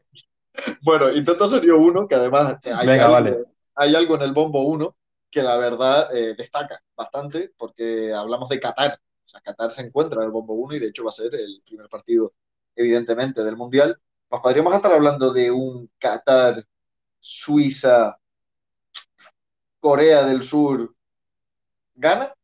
Bueno, 0.82 1.10
intento 1.12 1.48
ser 1.48 1.62
yo 1.64 1.78
uno, 1.78 2.06
que 2.06 2.14
además 2.14 2.58
hay, 2.64 2.86
Venga, 2.86 3.04
algo, 3.04 3.12
vale. 3.12 3.44
hay 3.74 3.94
algo 3.94 4.16
en 4.16 4.22
el 4.22 4.32
bombo 4.32 4.62
1 4.62 4.96
que 5.30 5.42
la 5.42 5.56
verdad 5.56 6.14
eh, 6.14 6.34
destaca 6.36 6.80
bastante, 6.94 7.52
porque 7.56 8.12
hablamos 8.12 8.48
de 8.50 8.60
Qatar. 8.60 8.98
Sea, 9.32 9.40
Qatar 9.40 9.70
se 9.70 9.82
encuentra 9.82 10.20
en 10.20 10.26
el 10.26 10.30
bombo 10.30 10.52
1 10.54 10.76
y 10.76 10.78
de 10.78 10.88
hecho 10.88 11.04
va 11.04 11.08
a 11.10 11.12
ser 11.12 11.34
el 11.34 11.62
primer 11.64 11.88
partido, 11.88 12.34
evidentemente, 12.76 13.42
del 13.42 13.56
Mundial. 13.56 13.98
Pues 14.28 14.42
podríamos 14.42 14.74
estar 14.74 14.92
hablando 14.92 15.32
de 15.32 15.50
un 15.50 15.90
Qatar, 15.98 16.64
Suiza, 17.20 18.18
Corea 19.80 20.24
del 20.24 20.44
Sur, 20.46 20.94
Ghana. 21.94 22.34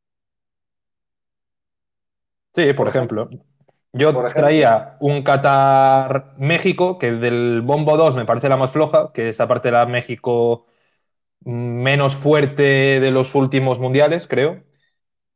Sí, 2.55 2.73
por 2.75 2.89
ejemplo. 2.89 3.29
Yo 3.93 4.13
Por 4.13 4.27
ejemplo. 4.27 4.43
traía 4.43 4.97
un 5.01 5.23
Qatar 5.23 6.35
México, 6.39 6.99
que 6.99 7.13
del 7.13 7.63
bombo 7.63 7.97
2 7.97 8.15
me 8.15 8.25
parece 8.27 8.49
la 8.49 8.57
más 8.57 8.71
floja, 8.73 9.13
que 9.13 9.31
es 9.31 9.41
aparte 9.41 9.69
de 9.69 9.73
la 9.73 9.87
México 9.87 10.67
menos 11.45 12.17
fuerte 12.17 13.01
de 13.01 13.13
los 13.13 13.35
últimos 13.37 13.81
mundiales, 13.81 14.29
creo. 14.29 14.65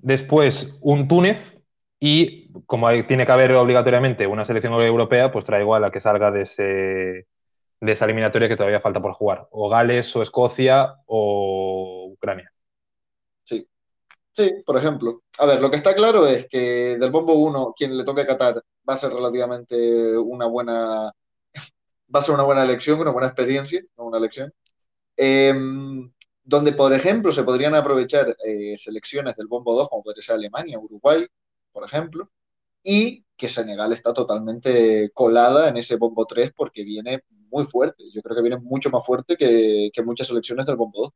Después 0.03 0.77
un 0.81 1.07
Túnez 1.07 1.63
y 2.01 2.51
como 2.67 2.89
tiene 3.07 3.25
que 3.25 3.33
haber 3.33 3.53
obligatoriamente 3.53 4.27
una 4.27 4.45
selección 4.45 4.75
europea, 4.75 5.31
pues 5.31 5.45
traigo 5.45 5.77
a 5.77 5.81
la 5.81 5.93
que 5.93 6.01
salga 6.01 6.33
de, 6.33 6.43
ese, 6.43 6.63
de 7.81 7.93
esa 7.93 8.05
eliminatoria 8.07 8.49
que 8.49 8.57
todavía 8.57 8.81
falta 8.81 9.01
por 9.01 9.13
jugar. 9.13 9.47
O 9.53 9.69
Gales, 9.69 10.15
o 10.17 10.23
Escocia, 10.23 10.97
o 11.07 12.11
Ucrania. 12.13 12.53
Sí. 13.45 13.69
Sí, 14.33 14.51
por 14.67 14.77
ejemplo. 14.77 15.23
A 15.39 15.47
ver, 15.47 15.61
lo 15.61 15.71
que 15.71 15.77
está 15.77 15.95
claro 15.95 16.27
es 16.27 16.49
que 16.49 16.97
del 16.99 17.11
bombo 17.13 17.35
1, 17.35 17.73
quien 17.77 17.97
le 17.97 18.05
toque 18.05 18.23
a 18.23 18.27
Qatar 18.27 18.61
va 18.89 18.95
a 18.95 18.97
ser 18.97 19.13
relativamente 19.13 20.19
una 20.19 20.47
buena, 20.47 21.13
va 22.13 22.21
a 22.21 22.23
ser 22.23 22.35
una 22.35 22.45
buena 22.45 22.65
elección, 22.65 22.99
una 22.99 23.13
buena 23.13 23.29
experiencia, 23.29 23.81
una 23.95 24.19
elección. 24.19 24.53
Eh, 25.17 25.55
donde, 26.45 26.73
por 26.73 26.93
ejemplo, 26.93 27.31
se 27.31 27.45
podrían 27.45 27.75
aprovechar 27.75 28.37
eh, 28.45 28.77
selecciones 28.79 29.37
del 29.37 29.47
bombo 29.47 29.75
2, 29.75 29.89
como 29.89 30.03
podría 30.03 30.23
ser 30.23 30.37
Alemania, 30.37 30.79
Uruguay, 30.79 31.27
por 31.73 31.85
ejemplo, 31.85 32.29
y 32.83 33.25
que 33.37 33.49
Senegal 33.49 33.93
está 33.93 34.13
totalmente 34.13 35.11
colada 35.13 35.69
en 35.69 35.77
ese 35.77 35.97
bombo 35.97 36.27
3 36.27 36.53
porque 36.57 36.85
viene 36.85 37.23
muy 37.51 37.65
fuerte. 37.65 38.05
Yo 38.13 38.23
creo 38.23 38.37
que 38.37 38.43
viene 38.43 38.59
mucho 38.59 38.91
más 38.91 39.05
fuerte 39.05 39.37
que, 39.37 39.91
muchas 40.05 40.29
selecciones 40.29 40.67
del 40.67 40.77
bombo 40.77 41.03
2. 41.03 41.13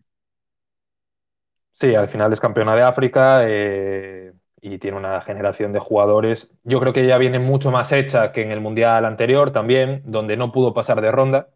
Sí, 1.72 1.94
al 1.94 2.08
final 2.08 2.32
es 2.32 2.40
campeona 2.40 2.74
de 2.74 2.82
África 2.82 3.40
eh, 3.42 4.32
y 4.60 4.78
tiene 4.78 4.96
una 4.96 5.20
generación 5.20 5.72
de 5.72 5.80
jugadores. 5.80 6.54
Yo 6.64 6.80
creo 6.80 6.92
que 6.92 7.06
ya 7.06 7.18
viene 7.18 7.38
mucho 7.38 7.70
más 7.70 7.92
hecha 7.92 8.32
que 8.32 8.42
en 8.42 8.50
el 8.50 8.60
Mundial 8.60 9.04
anterior 9.04 9.50
también, 9.50 10.02
donde 10.04 10.36
no 10.36 10.52
pudo 10.52 10.72
pasar 10.72 11.00
de 11.00 11.12
ronda. 11.12 11.50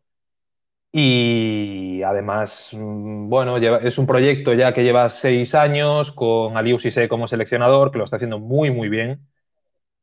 Y 0.92 2.02
además, 2.02 2.70
mm, 2.72 3.28
bueno, 3.28 3.56
es 3.58 3.98
un 3.98 4.06
proyecto 4.06 4.52
ya 4.54 4.74
que 4.74 4.82
lleva 4.82 5.08
seis 5.08 5.54
años 5.54 6.10
con 6.12 6.56
Aliou 6.56 6.78
Cissé 6.80 7.08
como 7.08 7.28
seleccionador, 7.28 7.92
que 7.92 7.98
lo 7.98 8.04
está 8.04 8.16
haciendo 8.16 8.38
muy, 8.40 8.70
muy 8.72 8.88
bien. 8.88 9.24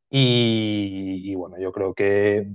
Y, 0.10 1.36
bueno, 1.36 1.58
yo 1.60 1.72
creo 1.74 1.94
que 1.94 2.48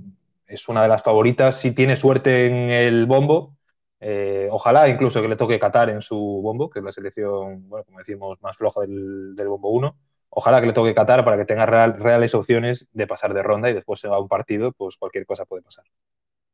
es 0.47 0.69
una 0.69 0.81
de 0.83 0.87
las 0.89 1.03
favoritas. 1.03 1.59
Si 1.59 1.73
tiene 1.73 1.95
suerte 1.95 2.47
en 2.47 2.55
el 2.71 3.05
bombo, 3.05 3.57
eh, 3.99 4.47
ojalá 4.51 4.89
incluso 4.89 5.21
que 5.21 5.27
le 5.29 5.35
toque 5.37 5.59
Qatar 5.59 5.89
en 5.91 6.01
su 6.01 6.15
bombo, 6.17 6.69
que 6.69 6.79
es 6.79 6.85
la 6.85 6.91
selección, 6.91 7.69
bueno, 7.69 7.85
como 7.85 7.99
decimos, 7.99 8.41
más 8.41 8.57
floja 8.57 8.81
del, 8.81 9.35
del 9.35 9.47
bombo 9.49 9.69
1. 9.71 9.97
Ojalá 10.29 10.61
que 10.61 10.67
le 10.67 10.73
toque 10.73 10.95
Qatar 10.95 11.25
para 11.25 11.37
que 11.37 11.45
tenga 11.45 11.65
real- 11.67 11.99
reales 11.99 12.35
opciones 12.35 12.89
de 12.93 13.07
pasar 13.07 13.33
de 13.33 13.43
ronda 13.43 13.69
y 13.69 13.73
después 13.73 13.99
se 13.99 14.07
va 14.09 14.17
a 14.17 14.19
un 14.21 14.27
partido, 14.29 14.71
pues 14.73 14.97
cualquier 14.97 15.25
cosa 15.27 15.45
puede 15.45 15.63
pasar. 15.63 15.85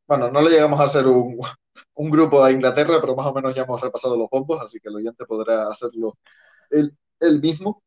Bueno, 0.09 0.31
no 0.31 0.41
le 0.41 0.49
llegamos 0.51 0.79
a 0.79 0.83
hacer 0.85 1.07
un, 1.07 1.39
un 1.95 2.09
grupo 2.11 2.43
a 2.43 2.51
Inglaterra, 2.51 2.99
pero 3.01 3.15
más 3.15 3.27
o 3.27 3.33
menos 3.33 3.53
ya 3.55 3.63
hemos 3.63 3.79
repasado 3.81 4.17
los 4.17 4.29
bombos, 4.29 4.61
así 4.61 4.79
que 4.79 4.89
el 4.89 4.95
oyente 4.97 5.25
podrá 5.25 5.67
hacerlo 5.69 6.17
él, 6.71 6.97
él 7.19 7.41
mismo. 7.41 7.83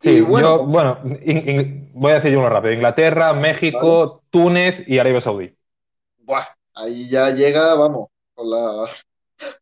Sí, 0.00 0.20
Y 0.20 0.20
bueno, 0.20 0.58
yo, 0.58 0.66
bueno, 0.66 0.98
in- 1.24 1.48
in- 1.48 1.90
voy 1.94 2.10
a 2.12 2.14
decir 2.16 2.32
yo 2.32 2.40
uno 2.40 2.48
rápido. 2.48 2.72
Inglaterra, 2.74 3.32
México, 3.34 4.24
Túnez 4.30 4.82
y 4.88 4.98
Arabia 4.98 5.20
Saudí. 5.20 5.56
buah, 6.18 6.46
ahí 6.74 7.08
ya 7.08 7.30
llega, 7.30 7.74
vamos, 7.74 8.08
con 8.34 8.50
la, 8.50 8.86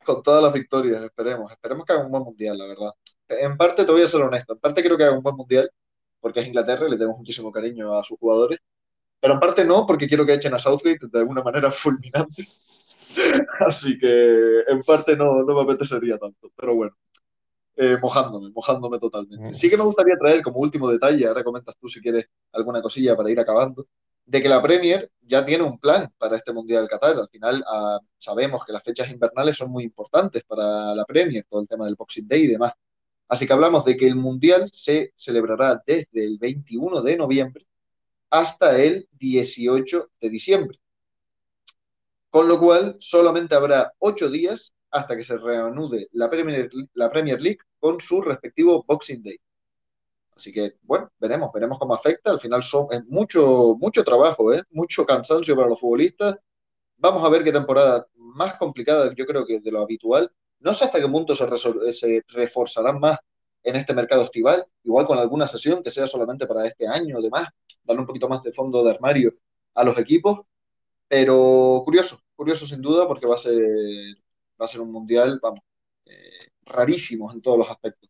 con 0.05 0.23
todas 0.23 0.43
las 0.43 0.53
victorias, 0.53 1.03
esperemos. 1.05 1.51
Esperemos 1.53 1.87
que 1.87 1.93
haga 1.93 2.05
un 2.07 2.13
buen 2.13 2.25
mundial, 2.25 2.59
la 2.59 2.67
verdad. 2.67 2.93
En 3.29 3.57
parte, 3.57 3.85
te 3.85 3.93
voy 3.93 4.03
a 4.03 4.09
ser 4.09 4.23
honesto, 4.23 4.55
en 4.55 4.61
parte 4.61 4.83
creo 4.83 4.97
que 4.99 5.05
haga 5.05 5.17
un 5.17 5.23
buen 5.23 5.37
mundial, 5.37 5.71
porque 6.21 6.41
es 6.41 6.49
Inglaterra 6.49 6.87
y 6.89 6.91
le 6.93 6.97
tenemos 6.99 7.19
muchísimo 7.19 7.53
cariño 7.53 7.95
a 7.99 8.05
sus 8.05 8.19
jugadores, 8.19 8.61
pero 9.21 9.35
en 9.35 9.41
parte 9.41 9.65
no, 9.65 9.87
porque 9.87 10.09
quiero 10.09 10.25
que 10.25 10.35
echen 10.35 10.55
a 10.55 10.59
Southgate 10.59 11.07
de 11.07 11.19
alguna 11.19 11.43
manera 11.43 11.71
fulminante. 11.71 12.47
Así 13.61 13.99
que 13.99 14.61
en 14.67 14.83
parte 14.83 15.17
no, 15.17 15.43
no 15.43 15.55
me 15.55 15.63
apetecería 15.63 16.17
tanto, 16.19 16.51
pero 16.57 16.75
bueno, 16.75 16.97
eh, 17.77 17.99
mojándome, 18.01 18.51
mojándome 18.51 18.99
totalmente. 18.99 19.55
Sí 19.55 19.69
que 19.69 19.77
me 19.77 19.85
gustaría 19.85 20.17
traer 20.17 20.43
como 20.43 20.59
último 20.59 20.89
detalle, 20.89 21.27
ahora 21.27 21.45
comentas 21.45 21.77
tú 21.79 21.89
si 21.89 22.01
quieres 22.01 22.27
alguna 22.53 22.81
cosilla 22.81 23.17
para 23.17 23.31
ir 23.31 23.41
acabando, 23.41 23.87
de 24.25 24.43
que 24.43 24.49
la 24.49 24.63
Premier 24.63 25.11
ya 25.23 25.45
tiene 25.45 25.65
un 25.65 25.79
plan 25.79 26.13
para 26.17 26.37
este 26.37 26.53
Mundial 26.53 26.89
Qatar. 26.89 27.17
Al 27.17 27.29
final 27.29 27.65
ah, 27.67 27.99
sabemos 28.17 28.65
que 28.65 28.73
las 28.73 28.83
fechas 28.83 29.11
invernales 29.11 29.57
son 29.57 29.73
muy 29.73 29.85
importantes 29.85 30.45
para 30.45 30.95
la 30.95 31.05
Premier, 31.05 31.45
todo 31.49 31.63
el 31.63 31.69
tema 31.69 31.85
del 31.85 31.97
Boxing 31.97 32.29
Day 32.29 32.45
y 32.45 32.47
demás. 32.49 32.73
Así 33.29 33.47
que 33.47 33.53
hablamos 33.53 33.85
de 33.85 33.97
que 33.97 34.07
el 34.07 34.17
Mundial 34.17 34.71
se 34.73 35.13
celebrará 35.17 35.83
desde 35.87 36.25
el 36.25 36.39
21 36.39 37.03
de 37.03 37.17
noviembre 37.17 37.67
hasta 38.31 38.81
el 38.81 39.09
18 39.13 40.11
de 40.21 40.31
diciembre. 40.31 40.79
Con 42.31 42.49
lo 42.49 42.59
cual, 42.61 42.97
solamente 43.01 43.55
habrá 43.55 43.93
ocho 43.99 44.31
días 44.31 44.73
hasta 44.91 45.17
que 45.17 45.25
se 45.25 45.37
reanude 45.37 46.09
la 46.13 46.31
Premier, 46.31 46.69
la 46.95 47.11
Premier 47.11 47.41
League 47.41 47.59
con 47.79 48.01
su 48.01 48.23
respectivo 48.23 48.85
Boxing 48.87 49.23
Day. 49.23 49.39
Así 50.35 50.53
que, 50.53 50.77
bueno, 50.83 51.11
veremos, 51.19 51.53
veremos 51.53 51.79
cómo 51.79 51.95
afecta. 51.95 52.31
Al 52.31 52.41
final 52.41 52.63
son, 52.63 52.87
es 52.93 53.05
mucho, 53.07 53.77
mucho 53.79 54.05
trabajo, 54.05 54.55
¿eh? 54.55 54.63
mucho 54.71 55.05
cansancio 55.05 55.57
para 55.57 55.69
los 55.69 55.81
futbolistas. 55.81 56.37
Vamos 56.97 57.25
a 57.25 57.29
ver 57.29 57.43
qué 57.45 57.53
temporada 57.53 58.07
más 58.15 58.55
complicada, 58.55 59.13
yo 59.15 59.27
creo 59.27 59.45
que 59.45 59.61
de 59.61 59.71
lo 59.71 59.83
habitual. 59.83 60.31
No 60.61 60.73
sé 60.73 60.85
hasta 60.85 61.01
qué 61.01 61.09
punto 61.09 61.35
se, 61.35 61.93
se 61.93 62.25
reforzarán 62.29 63.01
más 63.01 63.19
en 63.63 63.77
este 63.77 63.95
mercado 63.95 64.25
estival, 64.25 64.65
igual 64.85 65.07
con 65.07 65.19
alguna 65.19 65.47
sesión 65.47 65.83
que 65.83 65.91
sea 65.91 66.07
solamente 66.07 66.47
para 66.47 66.67
este 66.67 66.87
año, 66.87 67.19
además, 67.19 67.49
darle 67.85 68.01
un 68.01 68.07
poquito 68.07 68.29
más 68.29 68.43
de 68.43 68.53
fondo 68.53 68.83
de 68.83 68.91
armario 68.91 69.35
a 69.75 69.85
los 69.85 69.99
equipos, 69.99 70.41
pero 71.09 71.83
curioso, 71.85 72.21
curioso 72.37 72.67
sin 72.67 72.81
duda, 72.81 73.07
porque 73.07 73.27
va 73.27 73.35
a 73.35 73.39
ser, 73.39 73.59
va 74.61 74.65
a 74.65 74.69
ser 74.69 74.81
un 74.81 74.93
mundial, 74.93 75.39
vamos, 75.43 75.61
eh, 76.07 76.51
rarísimo 76.65 77.33
en 77.33 77.43
todos 77.43 77.59
los 77.59 77.71
aspectos. 77.71 78.09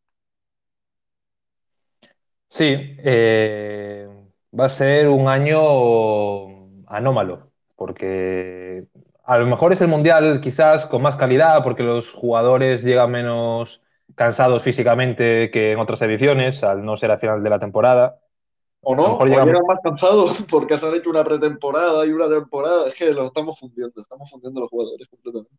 Sí, 2.49 2.75
eh, 2.77 4.09
va 4.59 4.65
a 4.67 4.69
ser 4.69 5.09
un 5.09 5.29
año 5.29 6.85
anómalo, 6.87 7.53
porque 7.77 8.87
a 9.25 9.39
lo 9.39 9.47
mejor 9.47 9.73
es 9.73 9.81
el 9.81 9.89
mundial 9.89 10.41
quizás 10.41 10.87
con 10.87 11.03
más 11.03 11.17
calidad, 11.17 11.63
porque 11.63 11.83
los 11.85 12.13
jugadores 12.13 12.83
llegan 12.83 13.13
menos 13.13 13.83
cansados 14.15 14.63
físicamente 14.63 15.51
que 15.51 15.73
en 15.73 15.79
otras 15.79 16.03
ediciones, 16.03 16.63
al 16.63 16.85
no 16.85 16.97
ser 16.97 17.11
a 17.11 17.19
final 17.19 17.43
de 17.43 17.51
la 17.51 17.59
temporada. 17.59 18.19
O 18.83 18.97
no, 18.97 19.17
o 19.17 19.27
llegan 19.27 19.53
más 19.67 19.81
cansados 19.83 20.45
porque 20.51 20.79
se 20.79 20.87
han 20.87 20.95
hecho 20.95 21.11
una 21.11 21.25
pretemporada 21.25 22.07
y 22.07 22.11
una 22.11 22.29
temporada. 22.29 22.89
Es 22.89 22.95
que 22.95 23.13
los 23.13 23.27
estamos 23.27 23.59
fundiendo, 23.59 24.01
estamos 24.01 24.31
fundiendo 24.31 24.61
los 24.61 24.71
jugadores 24.71 25.07
completamente. 25.09 25.57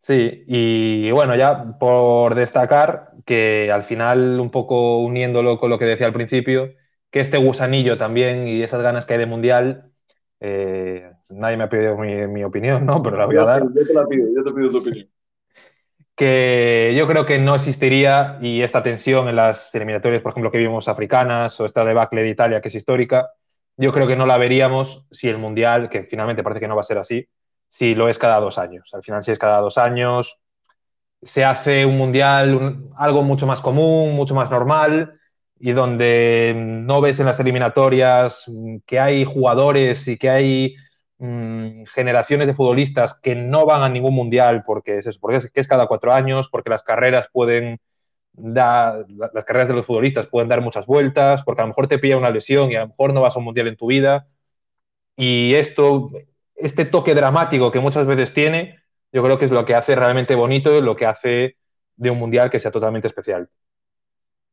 Sí, 0.00 0.44
y 0.46 1.10
bueno, 1.12 1.34
ya 1.34 1.78
por 1.78 2.34
destacar 2.34 3.12
que 3.24 3.72
al 3.72 3.84
final, 3.84 4.38
un 4.38 4.50
poco 4.50 4.98
uniéndolo 4.98 5.58
con 5.58 5.70
lo 5.70 5.78
que 5.78 5.86
decía 5.86 6.06
al 6.06 6.12
principio, 6.12 6.74
que 7.10 7.20
este 7.20 7.38
gusanillo 7.38 7.96
también 7.96 8.46
y 8.46 8.62
esas 8.62 8.82
ganas 8.82 9.06
que 9.06 9.14
hay 9.14 9.20
de 9.20 9.26
mundial, 9.26 9.92
eh, 10.40 11.08
nadie 11.30 11.56
me 11.56 11.64
ha 11.64 11.68
pedido 11.70 11.96
mi, 11.96 12.44
opinión, 12.44 12.84
¿no? 12.84 13.02
Pero 13.02 13.16
la 13.16 13.26
voy 13.26 13.38
a 13.38 13.44
dar. 13.44 13.62
Yo 13.62 13.86
te 13.86 13.94
la 13.94 14.06
pido, 14.06 14.28
yo 14.36 14.44
te 14.44 14.52
pido 14.52 14.70
tu 14.70 14.78
opinión 14.78 15.08
que 16.16 16.94
yo 16.96 17.08
creo 17.08 17.26
que 17.26 17.38
no 17.38 17.54
existiría 17.54 18.38
y 18.40 18.62
esta 18.62 18.82
tensión 18.82 19.28
en 19.28 19.36
las 19.36 19.74
eliminatorias, 19.74 20.22
por 20.22 20.32
ejemplo, 20.32 20.50
que 20.50 20.58
vimos 20.58 20.88
africanas 20.88 21.58
o 21.60 21.64
esta 21.64 21.84
debacle 21.84 22.22
de 22.22 22.30
Italia, 22.30 22.60
que 22.60 22.68
es 22.68 22.74
histórica, 22.74 23.30
yo 23.76 23.92
creo 23.92 24.06
que 24.06 24.16
no 24.16 24.26
la 24.26 24.38
veríamos 24.38 25.06
si 25.10 25.28
el 25.28 25.38
Mundial, 25.38 25.88
que 25.88 26.04
finalmente 26.04 26.42
parece 26.42 26.60
que 26.60 26.68
no 26.68 26.76
va 26.76 26.82
a 26.82 26.84
ser 26.84 26.98
así, 26.98 27.26
si 27.68 27.94
lo 27.94 28.08
es 28.08 28.18
cada 28.18 28.38
dos 28.38 28.58
años. 28.58 28.88
Al 28.92 29.02
final, 29.02 29.24
si 29.24 29.32
es 29.32 29.38
cada 29.38 29.58
dos 29.58 29.78
años, 29.78 30.38
se 31.22 31.44
hace 31.44 31.84
un 31.86 31.98
Mundial 31.98 32.84
algo 32.96 33.22
mucho 33.22 33.46
más 33.46 33.60
común, 33.60 34.14
mucho 34.14 34.34
más 34.34 34.50
normal 34.50 35.18
y 35.58 35.72
donde 35.72 36.54
no 36.56 37.00
ves 37.00 37.20
en 37.20 37.26
las 37.26 37.40
eliminatorias 37.40 38.44
que 38.86 39.00
hay 39.00 39.24
jugadores 39.24 40.06
y 40.08 40.18
que 40.18 40.30
hay 40.30 40.76
Mm, 41.18 41.84
generaciones 41.84 42.48
de 42.48 42.54
futbolistas 42.54 43.18
que 43.20 43.36
no 43.36 43.66
van 43.66 43.82
a 43.82 43.88
ningún 43.88 44.14
mundial 44.14 44.64
porque 44.66 44.98
es 44.98 45.06
eso, 45.06 45.20
porque 45.20 45.36
es, 45.36 45.50
que 45.50 45.60
es 45.60 45.68
cada 45.68 45.86
cuatro 45.86 46.12
años, 46.12 46.48
porque 46.48 46.70
las 46.70 46.82
carreras 46.82 47.28
pueden 47.32 47.80
dar, 48.32 49.06
las 49.08 49.44
carreras 49.44 49.68
de 49.68 49.74
los 49.74 49.86
futbolistas 49.86 50.26
pueden 50.26 50.48
dar 50.48 50.60
muchas 50.60 50.86
vueltas, 50.86 51.42
porque 51.44 51.62
a 51.62 51.64
lo 51.64 51.68
mejor 51.68 51.86
te 51.88 51.98
pilla 51.98 52.16
una 52.16 52.30
lesión 52.30 52.70
y 52.72 52.76
a 52.76 52.80
lo 52.80 52.88
mejor 52.88 53.14
no 53.14 53.22
vas 53.22 53.36
a 53.36 53.38
un 53.38 53.44
mundial 53.46 53.68
en 53.68 53.76
tu 53.76 53.86
vida. 53.86 54.26
Y 55.16 55.54
esto, 55.54 56.10
este 56.56 56.84
toque 56.84 57.14
dramático 57.14 57.70
que 57.72 57.80
muchas 57.80 58.06
veces 58.06 58.32
tiene, 58.34 58.80
yo 59.12 59.22
creo 59.22 59.38
que 59.38 59.44
es 59.46 59.52
lo 59.52 59.64
que 59.64 59.74
hace 59.76 59.94
realmente 59.96 60.34
bonito 60.34 60.80
lo 60.80 60.96
que 60.96 61.06
hace 61.06 61.56
de 61.96 62.10
un 62.10 62.18
mundial 62.18 62.50
que 62.50 62.58
sea 62.58 62.72
totalmente 62.72 63.08
especial. 63.08 63.48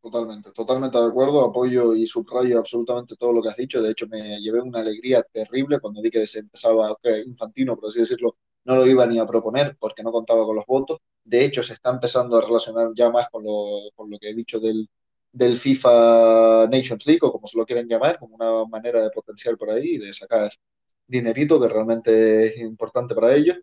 Totalmente, 0.01 0.51
totalmente 0.51 0.97
de 0.97 1.05
acuerdo, 1.05 1.45
apoyo 1.45 1.93
y 1.93 2.07
subrayo 2.07 2.57
absolutamente 2.57 3.15
todo 3.15 3.33
lo 3.33 3.41
que 3.41 3.49
has 3.49 3.55
dicho. 3.57 3.81
De 3.83 3.91
hecho, 3.91 4.07
me 4.07 4.39
llevé 4.41 4.59
una 4.59 4.79
alegría 4.79 5.21
terrible 5.31 5.79
cuando 5.79 6.01
vi 6.01 6.09
que 6.09 6.25
se 6.25 6.39
empezaba, 6.39 6.97
que 7.01 7.19
Infantino, 7.21 7.75
por 7.75 7.89
así 7.89 7.99
decirlo, 7.99 8.35
no 8.65 8.75
lo 8.77 8.87
iba 8.87 9.05
ni 9.05 9.19
a 9.19 9.27
proponer 9.27 9.77
porque 9.79 10.01
no 10.01 10.11
contaba 10.11 10.43
con 10.43 10.55
los 10.55 10.65
votos. 10.65 10.97
De 11.23 11.45
hecho, 11.45 11.61
se 11.61 11.75
está 11.75 11.91
empezando 11.91 12.35
a 12.37 12.41
relacionar 12.41 12.89
ya 12.95 13.11
más 13.11 13.29
con 13.29 13.43
lo, 13.43 13.91
con 13.95 14.09
lo 14.09 14.17
que 14.17 14.29
he 14.31 14.33
dicho 14.33 14.59
del, 14.59 14.89
del 15.31 15.55
FIFA 15.57 16.67
Nations 16.67 17.05
League, 17.05 17.19
o 17.21 17.31
como 17.31 17.45
se 17.45 17.57
lo 17.59 17.65
quieren 17.65 17.87
llamar, 17.87 18.17
como 18.17 18.35
una 18.35 18.65
manera 18.65 19.03
de 19.03 19.11
potenciar 19.11 19.55
por 19.55 19.69
ahí 19.69 19.83
y 19.95 19.97
de 19.99 20.13
sacar 20.15 20.49
dinerito 21.07 21.61
que 21.61 21.67
realmente 21.67 22.45
es 22.47 22.57
importante 22.57 23.13
para 23.13 23.35
ellos. 23.35 23.57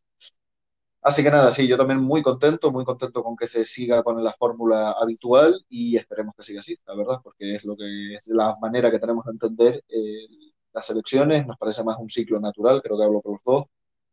Así 1.01 1.23
que 1.23 1.31
nada, 1.31 1.53
sí, 1.53 1.67
yo 1.69 1.77
también 1.77 2.01
muy 2.01 2.23
contento, 2.23 2.73
muy 2.73 2.85
contento 2.85 3.23
con 3.23 3.37
que 3.37 3.47
se 3.47 3.65
siga 3.65 4.03
con 4.03 4.23
la 4.23 4.33
fórmula 4.33 4.93
habitual 4.93 5.65
y 5.69 5.97
esperemos 5.97 6.35
que 6.37 6.43
siga 6.43 6.61
así, 6.61 6.77
la 6.87 6.95
verdad, 6.97 7.21
porque 7.23 7.55
es 7.55 7.65
lo 7.65 7.77
que 7.77 8.15
es 8.15 8.27
la 8.27 8.57
manera 8.61 8.91
que 8.91 8.99
tenemos 8.99 9.25
de 9.25 9.33
entender 9.33 9.85
eh, 9.89 10.27
las 10.73 10.91
elecciones, 10.91 11.47
nos 11.47 11.57
parece 11.57 11.85
más 11.85 11.99
un 11.99 12.11
ciclo 12.11 12.41
natural, 12.41 12.83
creo 12.83 12.99
que 12.99 13.05
hablo 13.05 13.21
por 13.21 13.33
los 13.35 13.41
dos, 13.45 13.67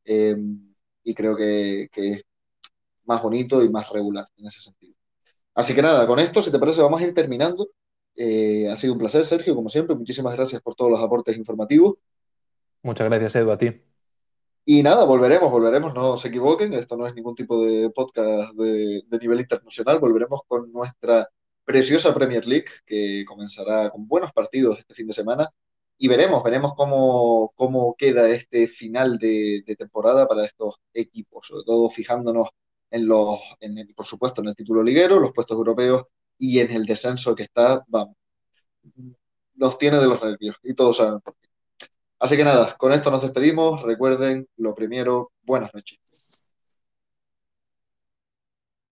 eh, 0.05 0.37
y 1.03 1.13
creo 1.13 1.35
que, 1.35 1.89
es 1.93 2.21
más 3.05 3.21
bonito 3.21 3.63
y 3.63 3.69
más 3.69 3.89
regular 3.91 4.27
en 4.37 4.47
ese 4.47 4.61
sentido. 4.61 4.95
Así 5.53 5.73
que 5.75 5.81
nada, 5.81 6.07
con 6.07 6.19
esto, 6.19 6.41
si 6.41 6.51
te 6.51 6.59
parece, 6.59 6.81
vamos 6.81 7.01
a 7.01 7.05
ir 7.05 7.13
terminando. 7.13 7.69
Eh, 8.15 8.69
ha 8.69 8.77
sido 8.77 8.93
un 8.93 8.99
placer, 8.99 9.25
Sergio, 9.25 9.55
como 9.55 9.69
siempre. 9.69 9.95
Muchísimas 9.95 10.35
gracias 10.35 10.61
por 10.61 10.75
todos 10.75 10.91
los 10.91 11.01
aportes 11.01 11.37
informativos. 11.37 11.95
Muchas 12.81 13.07
gracias, 13.07 13.35
Edu, 13.35 13.51
a 13.51 13.57
ti. 13.57 13.94
Y 14.67 14.81
nada, 14.81 15.03
volveremos, 15.05 15.51
volveremos, 15.51 15.93
no 15.93 16.17
se 16.17 16.29
equivoquen, 16.29 16.73
esto 16.73 16.97
no 16.97 17.05
es 17.07 17.13
ningún 17.13 17.35
tipo 17.35 17.63
de 17.63 17.91
podcast 17.91 18.53
de, 18.55 19.03
nivel 19.21 19.41
internacional, 19.41 19.99
volveremos 19.99 20.41
con 20.47 20.71
nuestra 20.71 21.29
preciosa 21.63 22.13
Premier 22.15 22.45
League 22.47 22.65
que 22.85 23.23
comenzará 23.27 23.91
con 23.91 24.07
buenos 24.07 24.31
partidos 24.33 24.79
este 24.79 24.95
fin 24.95 25.07
de 25.07 25.13
semana 25.13 25.51
y 25.97 26.07
veremos, 26.07 26.43
veremos 26.43 26.73
cómo, 26.75 27.53
cómo 27.55 27.95
queda 27.95 28.29
este 28.29 28.67
final 28.67 29.19
de, 29.19 29.63
temporada 29.77 30.27
para 30.27 30.45
estos 30.45 30.77
equipos, 30.93 31.47
sobre 31.47 31.63
todo 31.63 31.89
fijándonos 31.89 32.49
en 32.89 33.07
los, 33.07 33.39
en 33.59 33.93
por 33.95 34.05
supuesto, 34.05 34.41
en 34.41 34.47
el 34.47 34.55
título 34.55 34.81
liguero, 34.83 35.19
los 35.19 35.33
puestos 35.33 35.57
europeos 35.57 36.05
y 36.39 36.59
en 36.59 36.71
el 36.71 36.85
descenso 36.85 37.35
que 37.35 37.43
está, 37.43 37.83
vamos, 37.87 38.15
nos 39.55 39.77
tiene 39.77 39.99
de 39.99 40.07
los 40.07 40.21
nervios 40.23 40.55
y 40.63 40.73
todos 40.73 40.97
saben 40.97 41.19
por 41.21 41.35
qué. 41.35 41.44
Así 42.19 42.37
que 42.37 42.43
nada, 42.43 42.75
con 42.77 42.91
esto 42.91 43.11
nos 43.11 43.21
despedimos. 43.21 43.81
Recuerden, 43.83 44.47
lo 44.57 44.73
primero, 44.73 45.31
buenas 45.43 45.73
noches. 45.73 46.34